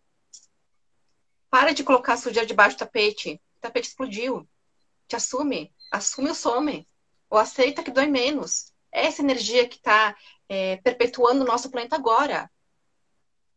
[1.48, 3.40] Para de colocar sujeira debaixo do tapete.
[3.56, 4.46] O tapete explodiu.
[5.08, 5.72] Te assume.
[5.90, 6.86] Assume o some.
[7.30, 8.72] Ou aceita que dói menos.
[8.92, 10.14] É essa energia que está
[10.46, 12.50] é, perpetuando o nosso planeta agora.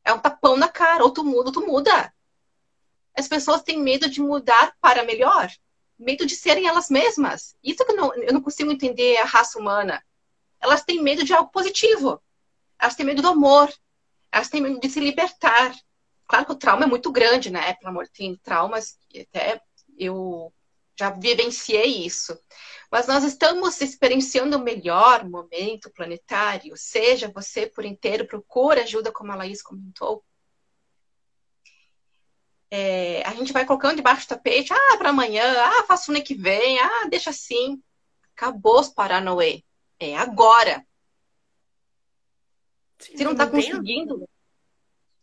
[0.05, 1.03] É um tapão na cara.
[1.03, 2.13] Ou tu muda, ou tu muda.
[3.13, 5.51] as pessoas têm medo de mudar para melhor,
[5.99, 7.55] medo de serem elas mesmas.
[7.63, 10.03] Isso que eu não, eu não consigo entender a raça humana.
[10.61, 12.21] Elas têm medo de algo positivo.
[12.79, 13.71] Elas têm medo do amor.
[14.31, 15.75] Elas têm medo de se libertar.
[16.25, 17.73] Claro que o trauma é muito grande, né?
[17.73, 19.61] Pelo amor, tem traumas que até
[19.97, 20.53] eu
[20.97, 22.37] já vivenciei isso.
[22.91, 29.31] Mas nós estamos experienciando o melhor momento planetário, seja você por inteiro, procura ajuda, como
[29.31, 30.23] a Laís comentou.
[32.71, 36.25] É, a gente vai colocando debaixo do tapete, ah, para amanhã, ah, faço no ano
[36.25, 37.81] que vem, ah, deixa assim.
[38.35, 39.63] Acabou os Paranauê.
[39.99, 40.85] É agora.
[42.99, 44.27] Sim, Se não está conseguindo,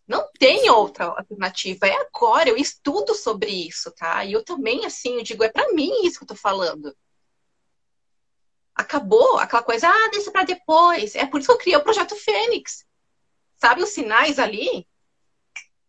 [0.06, 1.86] não tem outra alternativa.
[1.86, 2.48] É agora.
[2.48, 4.24] Eu estudo sobre isso, tá?
[4.24, 6.94] E eu também, assim, eu digo, é para mim isso que eu tô falando
[8.76, 11.14] acabou aquela coisa, ah, deixa para depois.
[11.14, 12.84] É por isso que eu criei o projeto Fênix.
[13.56, 14.86] Sabe os sinais ali?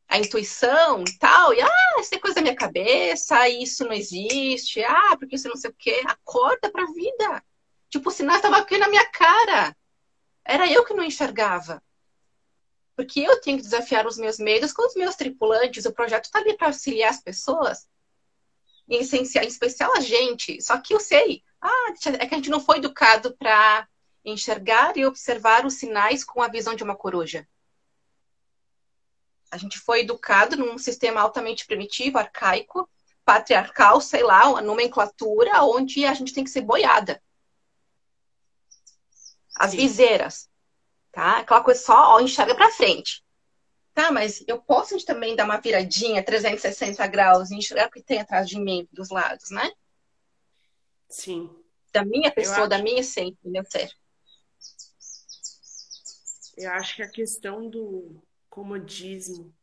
[0.07, 1.53] A intuição e tal.
[1.53, 4.83] E, ah, isso é coisa da minha cabeça, isso não existe.
[4.83, 6.01] Ah, porque isso não sei o quê.
[6.05, 7.43] Acorda pra vida.
[7.89, 9.75] Tipo, o sinal estava aqui na minha cara.
[10.45, 11.83] Era eu que não enxergava.
[12.95, 15.85] Porque eu tenho que desafiar os meus medos com os meus tripulantes.
[15.85, 17.87] O projeto está ali para auxiliar as pessoas.
[18.89, 20.61] Em, essencial, em especial a gente.
[20.61, 23.87] Só que eu sei, ah, é que a gente não foi educado para
[24.23, 27.47] enxergar e observar os sinais com a visão de uma coruja.
[29.49, 32.89] A gente foi educado num sistema altamente primitivo, arcaico,
[33.23, 37.21] patriarcal, sei lá, uma nomenclatura onde a gente tem que ser boiada.
[39.55, 39.77] As Sim.
[39.77, 40.49] viseiras,
[41.11, 41.39] tá?
[41.39, 43.23] Aquela coisa só, ó, enxerga para frente.
[43.93, 48.19] Tá, mas eu posso também dar uma viradinha 360 graus e enxergar o que tem
[48.19, 49.71] atrás de mim, dos lados, né?
[51.09, 51.49] Sim.
[51.91, 53.91] Da minha pessoa, da minha essência, do meu ser.
[56.55, 58.21] Eu acho que a questão do
[58.57, 59.53] comodismo,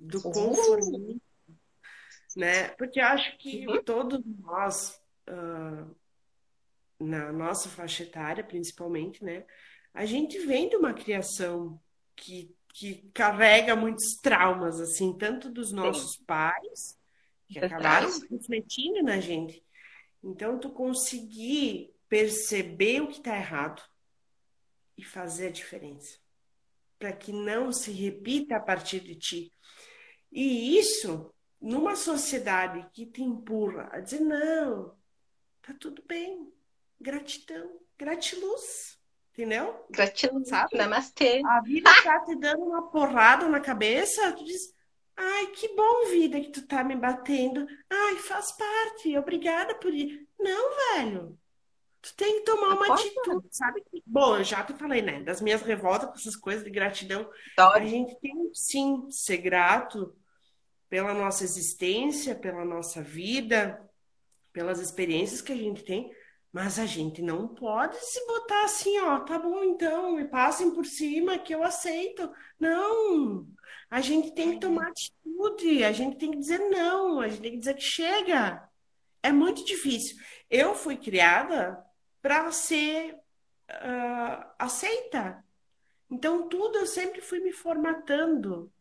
[0.00, 0.32] do uhum.
[0.32, 1.20] conformismo,
[2.34, 2.68] né?
[2.70, 3.82] Porque eu acho que uhum.
[3.82, 5.94] todos nós, uh,
[6.98, 9.44] na nossa faixa etária, principalmente, né?
[9.92, 11.78] A gente vem de uma criação
[12.16, 16.24] que, que carrega muitos traumas, assim, tanto dos nossos Sim.
[16.24, 16.98] pais,
[17.46, 19.62] que acabaram refletindo na gente,
[20.24, 23.82] então, tu conseguir perceber o que está errado
[24.96, 26.18] e fazer a diferença,
[27.02, 29.52] para que não se repita a partir de ti.
[30.30, 34.94] E isso, numa sociedade que te empurra a dizer: não,
[35.60, 36.48] tá tudo bem,
[37.00, 38.96] gratidão, gratiluz.
[39.32, 39.84] Entendeu?
[39.90, 40.76] Gratiluz, sabe?
[40.76, 41.42] Namastê.
[41.44, 44.72] A vida tá te dando uma porrada na cabeça, tu diz,
[45.16, 47.66] Ai, que bom, vida, que tu tá me batendo.
[47.90, 49.16] Ai, faz parte.
[49.18, 50.28] Obrigada por ir.
[50.38, 51.36] Não, velho.
[52.02, 53.80] Tu tem que tomar uma atitude, sabe?
[54.04, 55.22] Bom, eu já te falei, né?
[55.22, 57.30] Das minhas revoltas com essas coisas de gratidão.
[57.56, 60.12] A gente tem sim ser grato
[60.90, 63.88] pela nossa existência, pela nossa vida,
[64.52, 66.12] pelas experiências que a gente tem,
[66.52, 70.84] mas a gente não pode se botar assim, ó, tá bom então, me passem por
[70.84, 72.30] cima que eu aceito.
[72.58, 73.46] Não.
[73.88, 77.52] A gente tem que tomar atitude, a gente tem que dizer não, a gente tem
[77.52, 78.68] que dizer que chega.
[79.22, 80.16] É muito difícil.
[80.50, 81.82] Eu fui criada
[82.22, 85.44] para ser uh, aceita.
[86.10, 88.72] Então, tudo eu sempre fui me formatando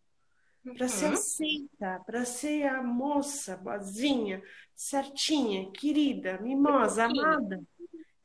[0.78, 1.14] para ser uhum.
[1.14, 4.44] aceita, para ser a moça, boazinha,
[4.76, 7.62] certinha, querida, mimosa, amada.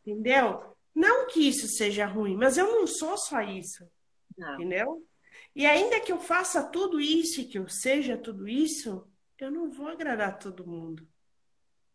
[0.05, 0.77] Entendeu?
[0.95, 3.89] Não que isso seja ruim, mas eu não sou só isso.
[4.37, 4.55] Não.
[4.55, 5.07] Entendeu?
[5.55, 9.07] E ainda que eu faça tudo isso e que eu seja tudo isso,
[9.39, 11.09] eu não vou agradar todo mundo.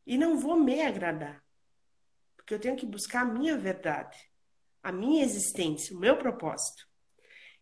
[0.05, 1.43] E não vou me agradar.
[2.41, 4.17] Porque eu tenho que buscar a minha verdade,
[4.83, 6.87] a minha existência, o meu propósito.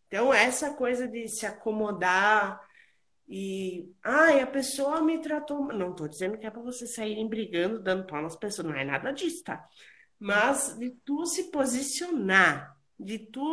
[0.08, 2.60] Então, essa coisa de se acomodar
[3.28, 3.94] e.
[4.04, 5.68] Ai, a pessoa me tratou.
[5.68, 8.84] Não estou dizendo que é para vocês saírem brigando, dando pau nas pessoas, não é
[8.84, 9.68] nada disso, tá?
[10.18, 13.44] Mas de tu se posicionar, de tu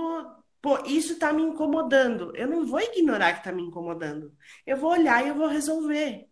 [0.67, 2.35] Pô, isso está me incomodando.
[2.35, 4.35] Eu não vou ignorar que está me incomodando.
[4.67, 6.29] Eu vou olhar e eu vou resolver.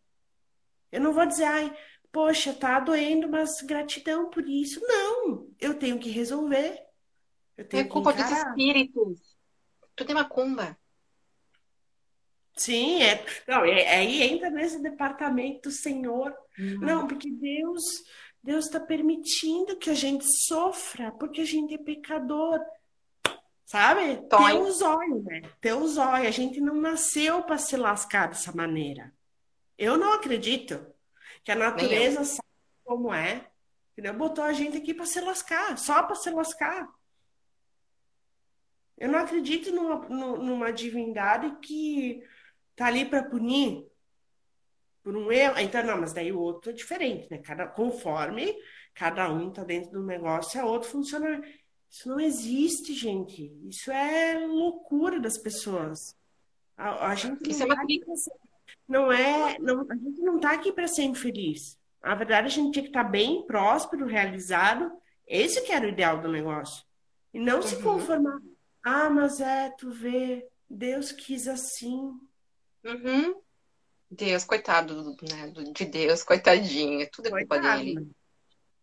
[0.91, 1.73] Eu não vou dizer, ai,
[2.15, 4.81] poxa, tá doendo, mas gratidão por isso.
[4.87, 6.81] Não, eu tenho que resolver.
[7.57, 9.21] Eu tenho é culpa dos espíritos.
[9.97, 10.79] Tu tem macumba.
[12.57, 13.25] Sim, é.
[13.49, 16.33] Não, é, aí entra nesse departamento do Senhor.
[16.57, 16.79] Uhum.
[16.79, 17.83] Não, porque Deus,
[18.41, 22.61] Deus está permitindo que a gente sofra, porque a gente é pecador.
[23.67, 24.19] Sabe?
[24.29, 24.53] Toy.
[24.53, 25.43] Ter o zóio, né?
[25.61, 26.29] Ter o zóio.
[26.29, 29.13] A gente não nasceu para se lascar dessa maneira.
[29.77, 30.94] Eu não acredito
[31.45, 32.49] que a natureza sabe
[32.85, 33.49] como é.
[33.93, 34.15] Entendeu?
[34.15, 36.89] Botou a gente aqui para se lascar, só para se lascar.
[38.97, 42.23] Eu não acredito numa, numa divindade que
[42.75, 43.87] tá ali para punir.
[45.03, 45.59] por um erro.
[45.59, 47.39] Então, não, mas daí o outro é diferente, né?
[47.39, 48.57] Cada, conforme
[48.95, 51.43] cada um está dentro do negócio, a outro funciona.
[51.91, 53.53] Isso não existe, gente.
[53.69, 56.17] Isso é loucura das pessoas.
[56.77, 57.77] A, a gente Isso é uma
[58.89, 61.79] não é, não, a gente não está aqui para ser infeliz.
[62.03, 64.93] Na verdade, a gente tinha que estar tá bem, próspero, realizado.
[65.27, 66.85] Esse que era o ideal do negócio.
[67.33, 67.63] E não uhum.
[67.63, 68.39] se conformar.
[68.85, 72.13] Ah, mas é, tu vê, Deus quis assim.
[72.85, 73.41] Uhum.
[74.11, 77.09] Deus, coitado né, de Deus, coitadinho.
[77.11, 77.83] Tudo é culpa Coitado.
[77.83, 78.11] dele.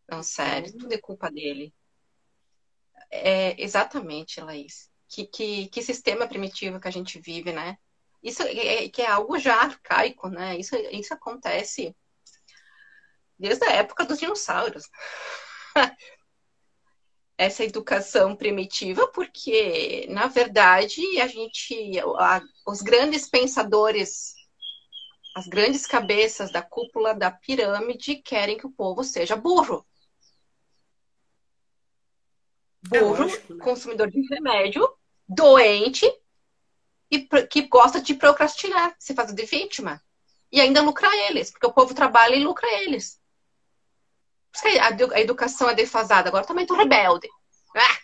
[0.10, 1.74] Não, sério, tudo é culpa dele.
[3.10, 4.90] É, exatamente, Laís.
[5.08, 7.78] Que, que, que sistema primitivo que a gente vive, né?
[8.22, 10.58] Isso é, que é algo já arcaico, né?
[10.58, 11.96] Isso, isso acontece
[13.38, 14.84] desde a época dos dinossauros.
[17.38, 24.36] Essa educação primitiva, porque, na verdade, a gente, a, os grandes pensadores,
[25.36, 29.84] as grandes cabeças da cúpula da pirâmide querem que o povo seja burro.
[32.94, 33.64] É burro, é lógico, né?
[33.64, 34.88] consumidor de remédio,
[35.28, 36.06] doente,
[37.12, 40.02] e que gosta de procrastinar, se fazer de vítima.
[40.50, 43.20] E ainda lucrar eles, porque o povo trabalha e lucra eles.
[44.82, 47.28] A educação é defasada, agora também tô rebelde.
[47.76, 47.98] Ah!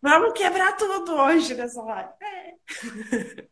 [0.00, 2.10] Vamos quebrar tudo hoje nessa live.
[2.20, 2.54] É.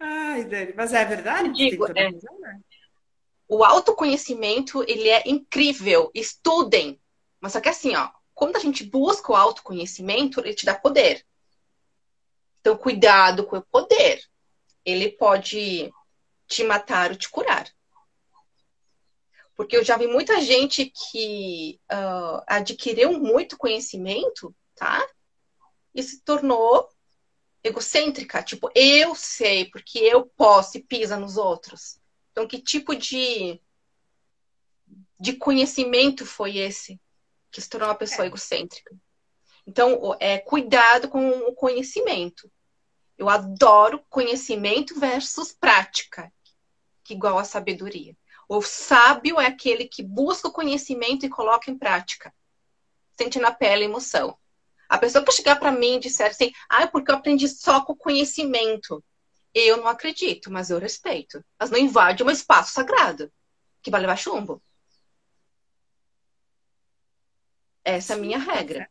[0.00, 1.48] Ai, Dani, mas é verdade?
[1.48, 2.60] Eu digo, é, né?
[3.48, 6.10] o autoconhecimento, ele é incrível.
[6.14, 7.00] Estudem.
[7.40, 11.24] Mas só que assim, ó, quando a gente busca o autoconhecimento, ele te dá poder.
[12.62, 14.22] Então, cuidado com o poder.
[14.84, 15.92] Ele pode
[16.46, 17.68] te matar ou te curar.
[19.56, 25.04] Porque eu já vi muita gente que uh, adquiriu muito conhecimento, tá?
[25.92, 26.88] E se tornou
[27.64, 28.42] egocêntrica.
[28.44, 32.00] Tipo, eu sei, porque eu posso e pisa nos outros.
[32.30, 33.60] Então, que tipo de,
[35.18, 37.00] de conhecimento foi esse
[37.50, 38.28] que se tornou uma pessoa é.
[38.28, 38.96] egocêntrica?
[39.66, 42.50] Então, é, cuidado com o conhecimento.
[43.16, 46.32] Eu adoro conhecimento versus prática,
[47.04, 48.16] que igual a sabedoria.
[48.48, 52.34] O sábio é aquele que busca o conhecimento e coloca em prática.
[53.16, 54.36] Sente na pele a emoção.
[54.88, 57.96] A pessoa que chegar para mim e disser assim, ah, porque eu aprendi só com
[57.96, 59.02] conhecimento.
[59.54, 61.44] Eu não acredito, mas eu respeito.
[61.58, 63.32] Mas não invade um espaço sagrado,
[63.82, 64.62] que vai levar chumbo.
[67.84, 68.90] Essa é a minha regra.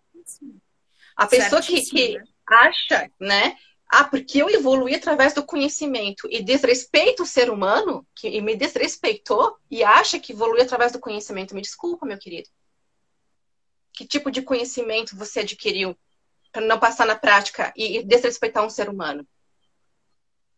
[1.21, 2.23] A pessoa que, que né?
[2.47, 3.55] acha, né,
[3.87, 9.55] ah, porque eu evoluí através do conhecimento e desrespeito o ser humano, que me desrespeitou
[9.69, 11.53] e acha que evolui através do conhecimento.
[11.53, 12.49] Me desculpa, meu querido.
[13.93, 15.95] Que tipo de conhecimento você adquiriu
[16.51, 19.27] para não passar na prática e desrespeitar um ser humano?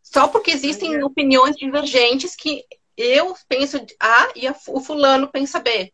[0.02, 2.64] Só porque existem opiniões divergentes que
[2.96, 5.92] eu penso A e o fulano pensa B.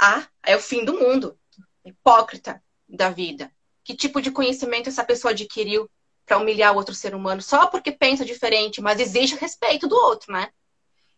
[0.00, 1.38] A é o fim do mundo.
[1.84, 3.53] Hipócrita da vida.
[3.84, 5.88] Que tipo de conhecimento essa pessoa adquiriu
[6.26, 10.32] para humilhar o outro ser humano só porque pensa diferente, mas exige respeito do outro,
[10.32, 10.50] né?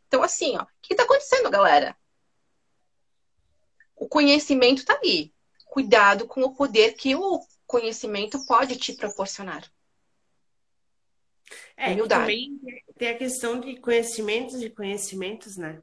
[0.08, 1.96] Então, assim, ó, o que está acontecendo, galera?
[3.94, 5.32] O conhecimento está ali.
[5.66, 9.64] Cuidado com o poder que o conhecimento pode te proporcionar.
[11.76, 12.58] É, também
[12.96, 15.82] tem a questão de conhecimentos e conhecimentos, né?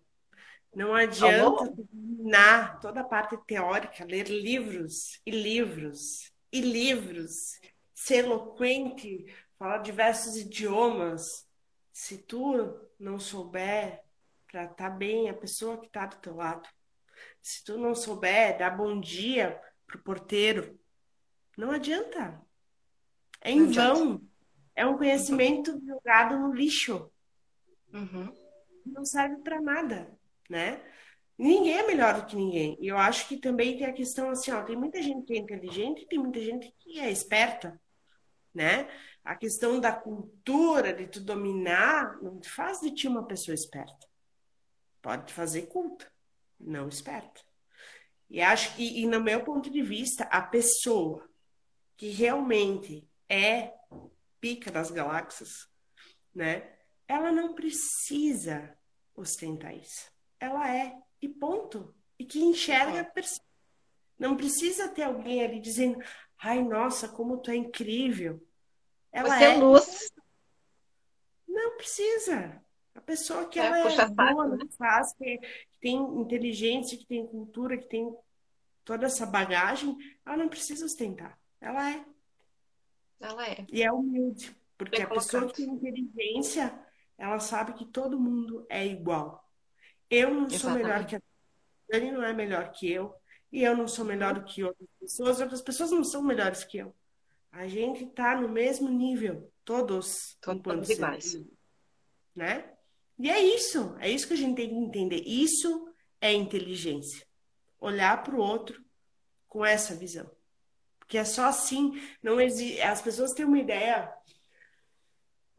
[0.75, 7.59] Não adianta terminar toda a parte teórica, ler livros e livros e livros,
[7.95, 9.25] ser eloquente,
[9.57, 11.49] falar diversos idiomas.
[11.91, 14.03] Se tu não souber
[14.47, 16.69] tratar bem a pessoa que está do teu lado,
[17.41, 20.79] se tu não souber dar bom dia pro porteiro,
[21.57, 22.39] não adianta.
[23.41, 24.21] É em vão.
[24.75, 27.11] É um conhecimento jogado no lixo.
[27.91, 28.31] Uhum.
[28.85, 30.15] Não serve para nada,
[30.47, 30.83] né?
[31.37, 32.77] Ninguém é melhor do que ninguém.
[32.79, 35.37] E eu acho que também tem a questão assim, ó, tem muita gente que é
[35.37, 37.79] inteligente e tem muita gente que é esperta,
[38.53, 38.87] né?
[39.23, 44.07] A questão da cultura, de tu dominar, não te faz de ti uma pessoa esperta.
[45.01, 46.11] Pode te fazer culta,
[46.59, 47.41] não esperta.
[48.29, 51.27] E acho que, e no meu ponto de vista, a pessoa
[51.97, 53.73] que realmente é
[54.39, 55.67] pica das galáxias,
[56.33, 56.69] né?
[57.07, 58.77] Ela não precisa
[59.15, 60.11] ostentar isso.
[60.43, 61.95] Ela é, e ponto.
[62.19, 63.09] E que enxerga,
[64.19, 65.97] não precisa ter alguém ali dizendo,
[66.37, 68.45] ai, nossa, como tu é incrível.
[69.09, 70.11] Ela Você é luz.
[71.47, 72.61] Não precisa.
[72.93, 74.57] A pessoa que é, ela é boa né?
[74.65, 75.39] que faz, que
[75.79, 78.13] tem inteligência, que tem cultura, que tem
[78.83, 81.39] toda essa bagagem, ela não precisa ostentar.
[81.61, 82.05] Ela é.
[83.21, 83.65] Ela é.
[83.71, 84.53] E é humilde.
[84.77, 85.25] Porque Bem a colocado.
[85.25, 86.77] pessoa que tem inteligência,
[87.17, 89.42] ela sabe que todo mundo é igual.
[90.13, 90.59] Eu não Exatamente.
[90.59, 91.21] sou melhor que a
[91.89, 93.15] Dani, não é melhor que eu.
[93.51, 95.39] E eu não sou melhor do que outras pessoas.
[95.41, 96.95] Outras pessoas não são melhores que eu.
[97.51, 101.39] A gente está no mesmo nível, todos, todos iguais,
[102.35, 102.71] né?
[103.19, 105.23] E é isso, é isso que a gente tem que entender.
[105.25, 105.87] Isso
[106.19, 107.25] é inteligência.
[107.79, 108.83] Olhar para o outro
[109.47, 110.29] com essa visão.
[110.99, 112.81] Porque é só assim, não existe.
[112.81, 114.11] As pessoas têm uma ideia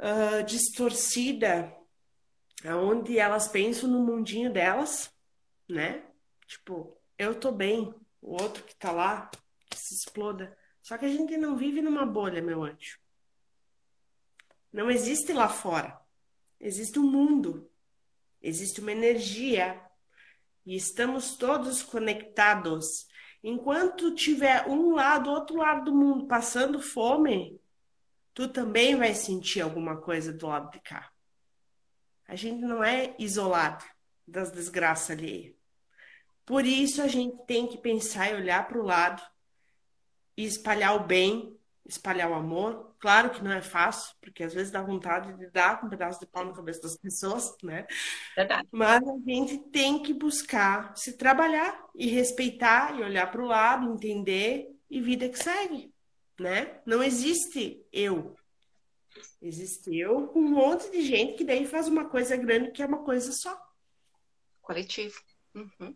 [0.00, 1.72] uh, distorcida,
[2.72, 5.12] onde elas pensam no mundinho delas,
[5.68, 6.02] né?
[6.46, 9.30] Tipo, eu tô bem, o outro que tá lá,
[9.68, 10.56] que se exploda.
[10.80, 12.98] Só que a gente não vive numa bolha, meu anjo.
[14.72, 16.00] Não existe lá fora.
[16.58, 17.70] Existe um mundo.
[18.40, 19.80] Existe uma energia.
[20.66, 23.06] E estamos todos conectados.
[23.42, 27.60] Enquanto tiver um lado, outro lado do mundo passando fome,
[28.32, 31.13] tu também vai sentir alguma coisa do lado de cá.
[32.26, 33.84] A gente não é isolado
[34.26, 35.56] das desgraças ali.
[36.44, 39.22] Por isso a gente tem que pensar e olhar para o lado
[40.36, 42.94] e espalhar o bem, espalhar o amor.
[42.98, 46.26] Claro que não é fácil, porque às vezes dá vontade de dar um pedaço de
[46.26, 47.86] pau na cabeça das pessoas, né?
[48.36, 48.68] Verdade.
[48.70, 53.92] Mas a gente tem que buscar se trabalhar e respeitar e olhar para o lado,
[53.92, 55.92] entender e vida que segue,
[56.38, 56.80] né?
[56.86, 58.34] Não existe eu.
[59.40, 62.86] Existe eu com um monte de gente que daí faz uma coisa grande que é
[62.86, 63.56] uma coisa só.
[64.62, 65.20] Coletivo.
[65.54, 65.94] Uhum.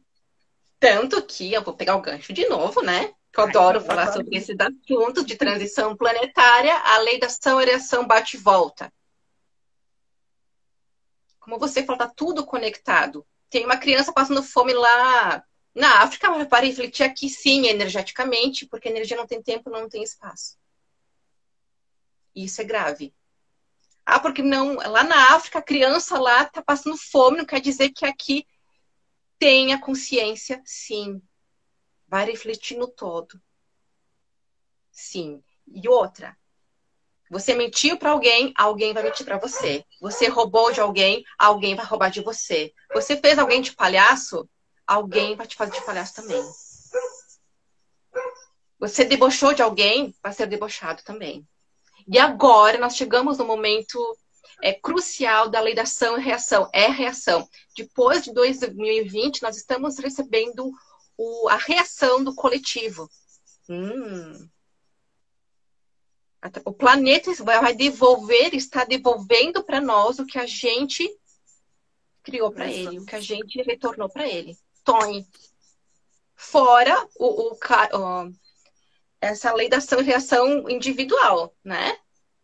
[0.79, 3.15] Tanto que eu vou pegar o gancho de novo, né?
[3.33, 7.65] Que eu adoro falar sobre esses assuntos de transição planetária, a lei da ação e
[7.65, 8.93] reação bate e volta.
[11.41, 13.27] Como você falou, tá tudo conectado.
[13.51, 15.43] Tem uma criança passando fome lá
[15.75, 20.03] na África, mas para refletir aqui sim, energeticamente, porque energia não tem tempo, não tem
[20.03, 20.59] espaço.
[22.45, 23.13] Isso é grave.
[24.07, 27.91] Ah, porque não, lá na África a criança lá tá passando fome, não quer dizer
[27.91, 28.47] que aqui
[29.39, 31.21] tenha consciência, sim.
[32.07, 33.41] Vai refletir no todo.
[34.91, 35.43] Sim.
[35.67, 36.37] E outra,
[37.31, 39.85] você mentiu para alguém, alguém vai mentir para você.
[40.01, 42.73] Você roubou de alguém, alguém vai roubar de você.
[42.95, 44.49] Você fez alguém de palhaço,
[44.87, 46.43] alguém vai te fazer de palhaço também.
[48.79, 51.47] Você debochou de alguém, vai ser debochado também.
[52.11, 53.99] E agora nós chegamos no momento
[54.61, 56.69] é crucial da lei da ação e reação.
[56.73, 57.49] É reação.
[57.77, 60.73] Depois de 2020, nós estamos recebendo
[61.17, 63.09] o, a reação do coletivo.
[63.69, 64.49] Hum.
[66.65, 71.09] O planeta vai devolver, está devolvendo para nós o que a gente
[72.23, 74.57] criou para ele, o que a gente retornou para ele.
[74.85, 75.27] Tony.
[76.35, 78.33] Fora o, o, o,
[79.21, 81.97] essa lei da ação e reação individual, né?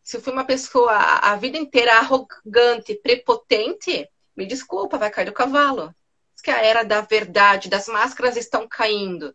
[0.04, 4.06] se eu fui uma pessoa a vida inteira arrogante, prepotente,
[4.36, 5.94] me desculpa, vai cair do cavalo.
[6.34, 9.34] Diz que a era da verdade, das máscaras estão caindo.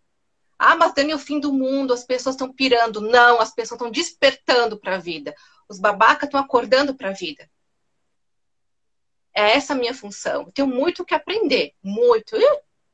[0.60, 3.02] Ah, mas Dani, o fim do mundo, as pessoas estão pirando.
[3.02, 5.34] Não, as pessoas estão despertando para a vida.
[5.68, 7.50] Os babacas estão acordando para a vida.
[9.34, 10.44] É essa a minha função.
[10.44, 12.36] Eu tenho muito o que aprender, muito.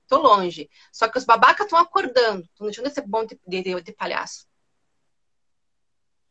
[0.06, 0.70] Estou longe.
[0.92, 4.48] Só que os babacas estão acordando, estão deixando de ser bom de, de, de palhaço.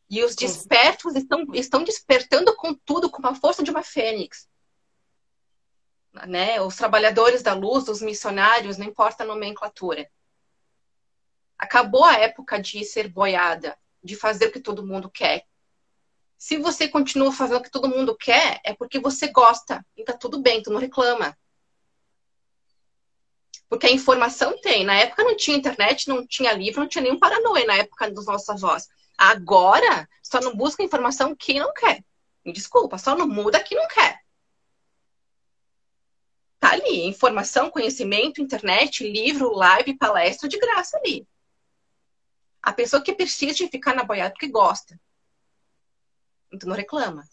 [0.09, 4.47] E os despertos estão, estão despertando com tudo, com a força de uma fênix.
[6.27, 6.61] Né?
[6.61, 10.09] Os trabalhadores da luz, os missionários, não importa a nomenclatura.
[11.57, 15.45] Acabou a época de ser boiada, de fazer o que todo mundo quer.
[16.37, 19.85] Se você continua fazendo o que todo mundo quer, é porque você gosta.
[19.97, 21.37] E tá tudo bem, tu não reclama.
[23.67, 24.85] Porque a informação tem.
[24.85, 28.25] Na época não tinha internet, não tinha livro, não tinha nenhum paranoia na época dos
[28.25, 28.87] nossos avós.
[29.17, 32.03] Agora, só não busca informação quem não quer.
[32.43, 34.23] Me desculpa, só não muda quem não quer.
[36.59, 41.27] Tá ali, informação, conhecimento, internet, livro, live, palestra de graça ali.
[42.61, 44.99] A pessoa que persiste em ficar na boiada porque gosta.
[46.51, 47.27] Então não reclama.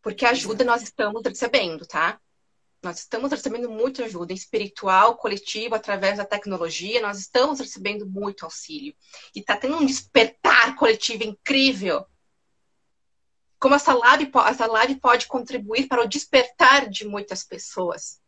[0.00, 2.20] Porque ajuda nós estamos recebendo, tá?
[2.86, 8.94] Nós estamos recebendo muita ajuda espiritual, coletiva, através da tecnologia, nós estamos recebendo muito auxílio.
[9.34, 12.06] E está tendo um despertar coletivo incrível.
[13.58, 18.20] Como essa live, essa live pode contribuir para o despertar de muitas pessoas.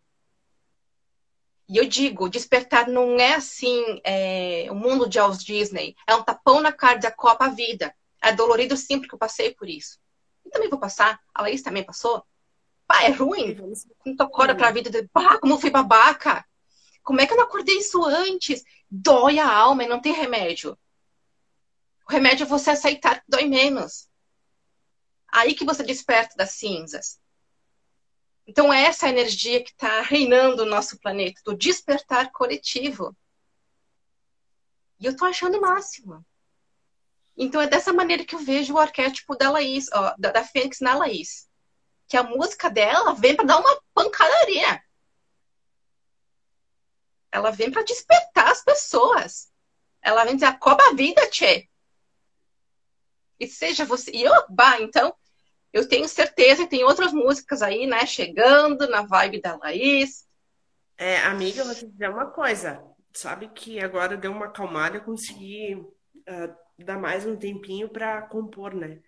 [1.68, 5.94] E eu digo, despertar não é assim, é, o mundo de Walt Disney.
[6.04, 7.94] É um tapão na cara da Copa Vida.
[8.20, 10.00] É dolorido sim, porque eu passei por isso.
[10.44, 11.20] E também vou passar.
[11.32, 12.26] A Laís também passou.
[12.88, 13.54] Pá, é ruim.
[14.16, 16.44] Tô para pra vida de, pá, como eu fui babaca.
[17.02, 18.64] Como é que eu não acordei isso antes?
[18.90, 20.76] Dói a alma e não tem remédio.
[22.08, 24.08] O remédio é você aceitar que dói menos.
[25.30, 27.20] Aí que você desperta das cinzas.
[28.46, 33.14] Então, essa é a energia que está reinando o nosso planeta, do despertar coletivo.
[34.98, 36.24] E eu estou achando o máximo.
[37.36, 40.80] Então, é dessa maneira que eu vejo o arquétipo da Laís, ó, da, da Fênix
[40.80, 41.47] na Laís.
[42.08, 44.82] Que a música dela vem para dar uma pancadaria.
[47.30, 49.52] Ela vem para despertar as pessoas.
[50.02, 51.68] Ela vem dizer, acoba a vida, tchê.
[53.38, 54.10] E seja você.
[54.12, 55.14] E eu, bah, então,
[55.72, 60.26] eu tenho certeza que tem outras músicas aí, né, chegando na vibe da Laís.
[60.96, 62.82] É, amiga, eu vou te dizer uma coisa.
[63.12, 68.74] Sabe que agora deu uma acalmada, eu consegui uh, dar mais um tempinho para compor,
[68.74, 69.00] né?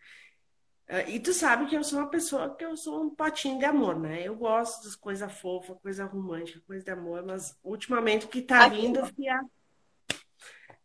[0.91, 3.65] Uh, e tu sabe que eu sou uma pessoa que eu sou um patinho de
[3.65, 4.27] amor, né?
[4.27, 8.67] Eu gosto das coisas fofas, coisa romântica, coisa de amor, mas ultimamente o que tá
[8.67, 9.01] vindo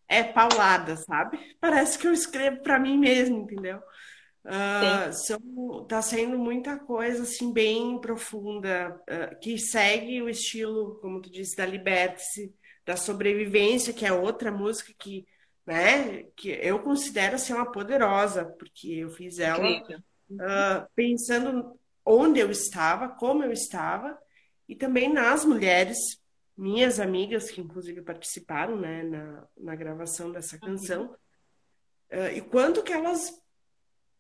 [0.07, 1.39] é paulada, sabe?
[1.59, 3.81] Parece que eu escrevo para mim mesmo, entendeu?
[4.45, 11.19] Uh, são, tá sendo muita coisa assim bem profunda uh, que segue o estilo, como
[11.19, 12.53] tu disse, da Liberte-se,
[12.85, 15.25] da sobrevivência, que é outra música que,
[15.65, 22.51] né, que eu considero ser uma poderosa, porque eu fiz ela uh, pensando onde eu
[22.51, 24.17] estava, como eu estava,
[24.67, 25.97] e também nas mulheres,
[26.55, 31.15] minhas amigas que inclusive participaram, né, na, na gravação dessa canção,
[32.33, 33.33] e quanto que elas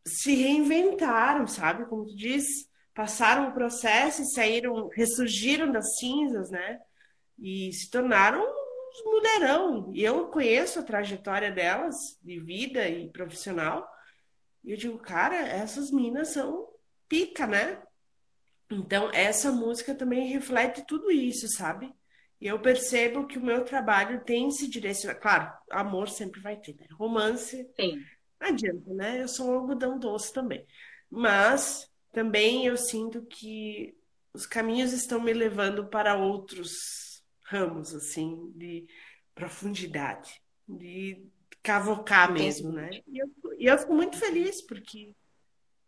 [0.05, 1.85] se reinventaram, sabe?
[1.85, 2.45] Como tu diz,
[2.93, 6.79] passaram o processo e saíram, ressurgiram das cinzas, né?
[7.39, 8.45] E se tornaram
[9.03, 9.91] mulherão.
[9.93, 13.87] E eu conheço a trajetória delas, de vida e profissional.
[14.63, 16.67] E eu digo, cara, essas minas são
[17.07, 17.81] pica, né?
[18.71, 21.93] Então, essa música também reflete tudo isso, sabe?
[22.41, 25.21] E eu percebo que o meu trabalho tem se direcionado.
[25.21, 26.87] Claro, amor sempre vai ter, né?
[26.91, 27.69] Romance.
[27.75, 28.03] Sim
[28.39, 29.21] adianta, né?
[29.21, 30.65] Eu sou um algodão doce também.
[31.09, 33.95] Mas também eu sinto que
[34.33, 37.04] os caminhos estão me levando para outros
[37.45, 38.87] ramos, assim, de
[39.33, 41.25] profundidade, de
[41.61, 42.89] cavocar mesmo, né?
[43.07, 43.27] E eu,
[43.57, 45.13] e eu fico muito feliz, porque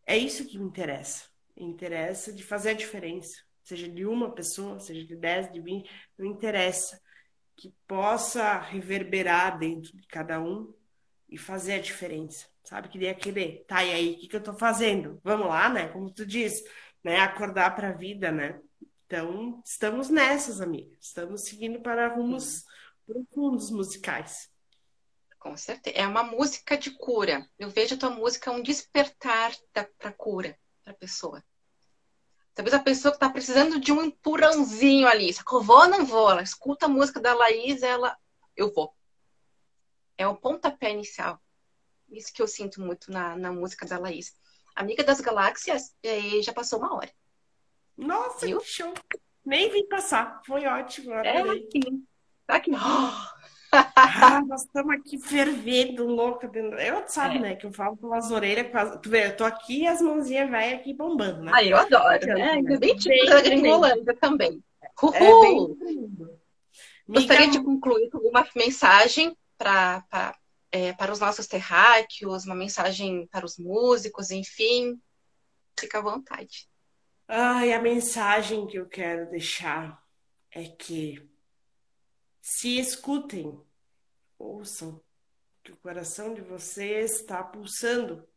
[0.05, 1.25] é isso que me interessa.
[1.55, 3.41] Me interessa de fazer a diferença.
[3.63, 6.99] Seja de uma pessoa, seja de 10, de 20, não interessa.
[7.55, 10.73] Que possa reverberar dentro de cada um
[11.27, 12.87] e fazer a diferença, sabe?
[12.87, 15.19] Queria querer, tá, e aí, o que, que eu tô fazendo?
[15.23, 15.87] Vamos lá, né?
[15.89, 16.63] Como tu diz,
[17.03, 17.19] né?
[17.19, 18.61] Acordar para a vida, né?
[19.07, 20.97] Então, estamos nessas, amigas.
[20.99, 22.65] Estamos seguindo para rumos
[23.05, 24.51] profundos musicais.
[25.39, 25.95] Com certeza.
[25.95, 27.49] É uma música de cura.
[27.57, 29.55] Eu vejo a tua música um despertar
[29.97, 31.41] para cura para a pessoa.
[32.53, 35.31] Talvez a pessoa que está precisando de um empurrãozinho ali.
[35.31, 35.63] Sacou?
[35.63, 36.29] Vou ou não vou?
[36.29, 38.17] Ela escuta a música da Laís, ela.
[38.57, 38.93] Eu vou.
[40.17, 41.41] É o pontapé inicial.
[42.09, 44.35] Isso que eu sinto muito na, na música da Laís.
[44.75, 45.95] Amiga das Galáxias,
[46.43, 47.11] já passou uma hora.
[47.97, 48.59] Nossa, Viu?
[48.59, 48.93] que show!
[49.45, 50.41] Nem vim passar.
[50.45, 51.13] Foi ótimo.
[51.13, 52.05] É, sim.
[52.45, 52.71] Tá aqui.
[52.75, 53.31] Ah,
[54.47, 56.49] nós estamos aqui fervendo, louca.
[56.53, 57.39] Eu sabe, é.
[57.39, 57.55] né?
[57.55, 58.67] Que eu falo pelas orelhas.
[59.01, 61.51] Tu vê, eu tô aqui e as mãozinhas velhas aqui bombando, né?
[61.53, 62.29] Ah, eu adoro.
[62.37, 64.61] É, ainda bem tipo da Gringolândia também.
[65.01, 65.77] Uhul!
[67.07, 70.37] É Gostaria de concluir com uma mensagem pra, pra,
[70.71, 74.99] é, para os nossos terráqueos, uma mensagem para os músicos, enfim.
[75.79, 76.66] Fica à vontade.
[77.27, 80.05] Ai, a mensagem que eu quero deixar
[80.51, 81.29] é que
[82.41, 83.61] se escutem,
[84.37, 85.03] ouçam,
[85.63, 88.27] que o coração de vocês está pulsando.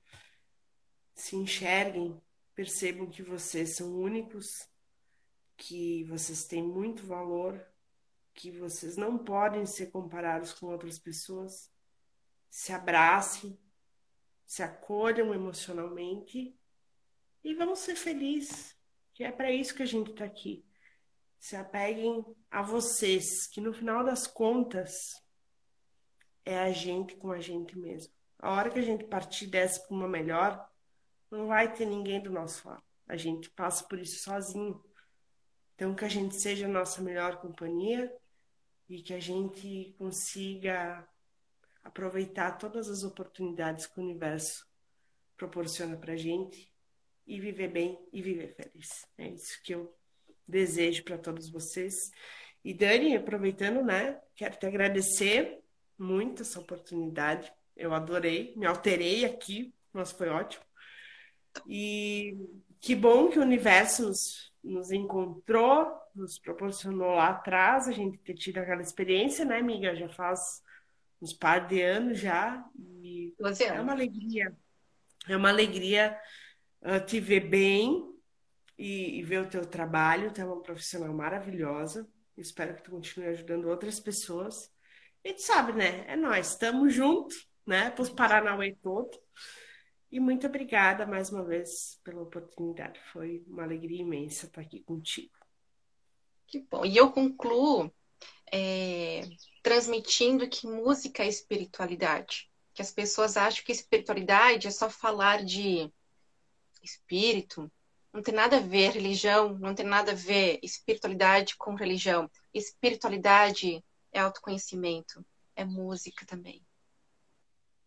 [1.14, 2.20] Se enxerguem,
[2.54, 4.68] percebam que vocês são únicos,
[5.56, 7.64] que vocês têm muito valor
[8.40, 11.70] que vocês não podem ser comparados com outras pessoas.
[12.48, 13.58] Se abracem,
[14.46, 16.58] se acolham emocionalmente
[17.44, 18.76] e vão ser felizes,
[19.20, 20.64] que é para isso que a gente está aqui.
[21.38, 25.22] Se apeguem a vocês, que no final das contas
[26.42, 28.10] é a gente com a gente mesmo.
[28.38, 30.66] A hora que a gente partir dessa para uma melhor,
[31.30, 32.82] não vai ter ninguém do nosso lado.
[33.06, 34.82] A gente passa por isso sozinho.
[35.74, 38.10] Então, que a gente seja a nossa melhor companhia
[38.88, 41.06] e que a gente consiga
[41.84, 44.66] aproveitar todas as oportunidades que o universo
[45.36, 46.69] proporciona para a gente
[47.30, 49.06] e viver bem e viver feliz.
[49.16, 49.96] É isso que eu
[50.46, 52.10] desejo para todos vocês.
[52.64, 55.60] E Dani, aproveitando, né, quero te agradecer
[55.96, 57.50] muito essa oportunidade.
[57.76, 60.64] Eu adorei, me alterei aqui, mas foi ótimo.
[61.68, 62.36] E
[62.80, 68.34] que bom que o universo nos, nos encontrou, nos proporcionou lá atrás a gente ter
[68.34, 69.94] tido aquela experiência, né, amiga?
[69.94, 70.40] Já faz
[71.22, 72.64] uns par de anos já.
[72.76, 74.52] E é uma alegria.
[75.28, 76.18] É uma alegria
[76.82, 78.10] uh, te ver bem
[78.78, 80.32] e, e ver o teu trabalho.
[80.32, 82.08] Tu é uma profissional maravilhosa.
[82.36, 84.72] Espero que tu continue ajudando outras pessoas.
[85.22, 86.04] E tu sabe, né?
[86.08, 87.90] É nós, estamos juntos, né?
[87.90, 89.10] Para os Paranauê todo.
[90.10, 92.98] E muito obrigada mais uma vez pela oportunidade.
[93.12, 95.32] Foi uma alegria imensa estar aqui contigo.
[96.46, 96.84] Que bom.
[96.84, 97.92] E eu concluo
[98.52, 99.22] é,
[99.62, 102.50] transmitindo que música é espiritualidade.
[102.74, 105.92] Que as pessoas acham que espiritualidade é só falar de
[106.82, 107.70] espírito,
[108.12, 112.30] não tem nada a ver religião, não tem nada a ver espiritualidade com religião.
[112.52, 115.24] Espiritualidade é autoconhecimento,
[115.54, 116.64] é música também.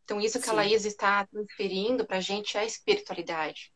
[0.04, 0.52] Então, isso que Sim.
[0.52, 3.74] a Laís está transferindo para a gente é espiritualidade.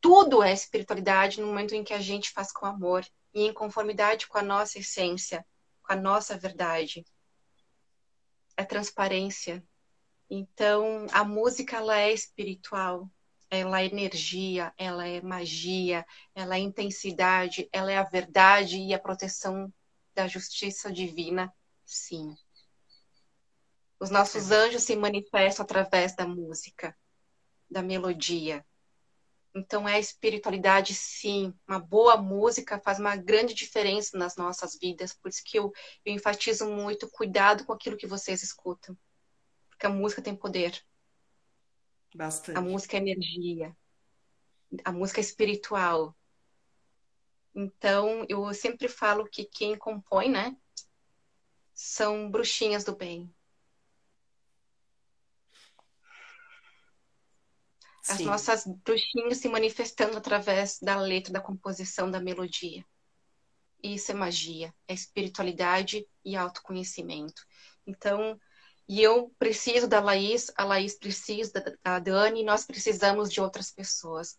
[0.00, 4.26] Tudo é espiritualidade no momento em que a gente faz com amor e em conformidade
[4.26, 5.44] com a nossa essência,
[5.82, 7.04] com a nossa verdade.
[8.56, 9.62] É transparência.
[10.30, 13.10] Então, a música ela é espiritual,
[13.50, 18.98] ela é energia, ela é magia, ela é intensidade, ela é a verdade e a
[18.98, 19.72] proteção
[20.14, 21.52] da justiça divina,
[21.84, 22.34] sim.
[24.00, 26.96] Os nossos anjos se manifestam através da música,
[27.70, 28.64] da melodia.
[29.54, 31.52] Então é a espiritualidade, sim.
[31.66, 35.12] Uma boa música faz uma grande diferença nas nossas vidas.
[35.14, 35.72] Por isso que eu,
[36.04, 38.96] eu enfatizo muito cuidado com aquilo que vocês escutam.
[39.70, 40.80] Porque a música tem poder.
[42.14, 42.56] Bastante.
[42.58, 43.76] A música é energia.
[44.84, 46.16] A música é espiritual.
[47.54, 50.56] Então, eu sempre falo que quem compõe, né,
[51.74, 53.32] são bruxinhas do bem.
[58.08, 58.24] As Sim.
[58.24, 62.84] nossas bruxinhas se manifestando através da letra, da composição, da melodia.
[63.82, 67.42] Isso é magia, é espiritualidade e autoconhecimento.
[67.86, 68.40] Então,
[68.88, 71.52] e eu preciso da Laís, a Laís precisa
[71.84, 74.38] da Dani, nós precisamos de outras pessoas.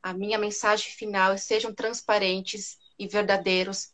[0.00, 3.92] A minha mensagem final é sejam transparentes e verdadeiros.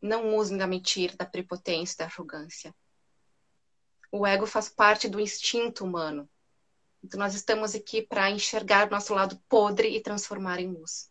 [0.00, 2.72] Não usem da mentira, da prepotência, da arrogância.
[4.12, 6.30] O ego faz parte do instinto humano.
[7.02, 11.10] Então, nós estamos aqui para enxergar nosso lado podre e transformar em luz.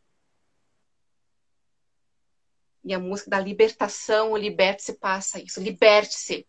[2.83, 5.61] E a música da libertação, o liberte-se passa isso.
[5.61, 6.47] Liberte-se.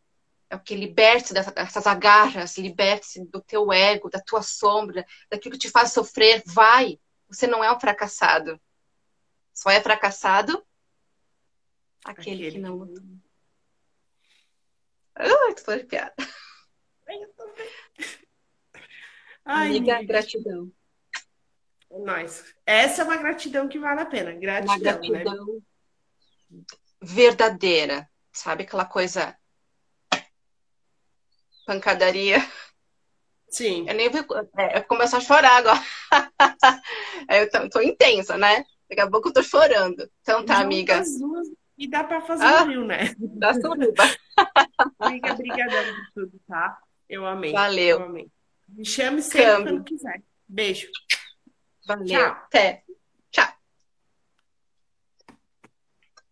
[0.50, 5.58] É o que liberte-se dessas agarras, liberte-se do teu ego, da tua sombra, daquilo que
[5.58, 6.42] te faz sofrer.
[6.46, 6.98] Vai.
[7.28, 8.60] Você não é um fracassado.
[9.52, 10.64] Só é fracassado
[12.04, 12.50] aquele, aquele.
[12.52, 12.88] que não.
[15.14, 16.14] Ai, tô falando piada.
[19.44, 20.70] Ai, amiga, amiga, gratidão.
[21.90, 22.54] É nóis.
[22.66, 24.32] Essa é uma gratidão que vale a pena.
[24.32, 24.74] Gratidão.
[24.74, 25.46] Uma gratidão.
[25.46, 25.62] Né?
[27.00, 28.64] Verdadeira, sabe?
[28.64, 29.36] Aquela coisa
[31.66, 32.38] pancadaria.
[33.48, 33.86] Sim.
[33.88, 34.24] Eu nem vou.
[34.58, 35.80] É, eu começo a chorar agora.
[37.30, 38.64] eu tô, tô, intensa, né?
[38.88, 40.08] Daqui a pouco eu tô chorando.
[40.20, 41.02] Então tá, amiga.
[41.76, 43.14] E dá pra fazer ah, um rio, né?
[43.18, 44.04] Dá suruba.
[44.98, 46.78] amiga, obrigada por tudo, tá?
[47.08, 47.52] Eu amei.
[47.52, 48.00] Valeu.
[48.00, 48.28] Eu amei.
[48.68, 49.74] Me chame sempre Câmbio.
[49.74, 50.22] quando quiser.
[50.48, 50.88] Beijo.
[51.86, 52.06] Valeu.
[52.06, 52.30] Tchau.
[52.30, 52.83] Até.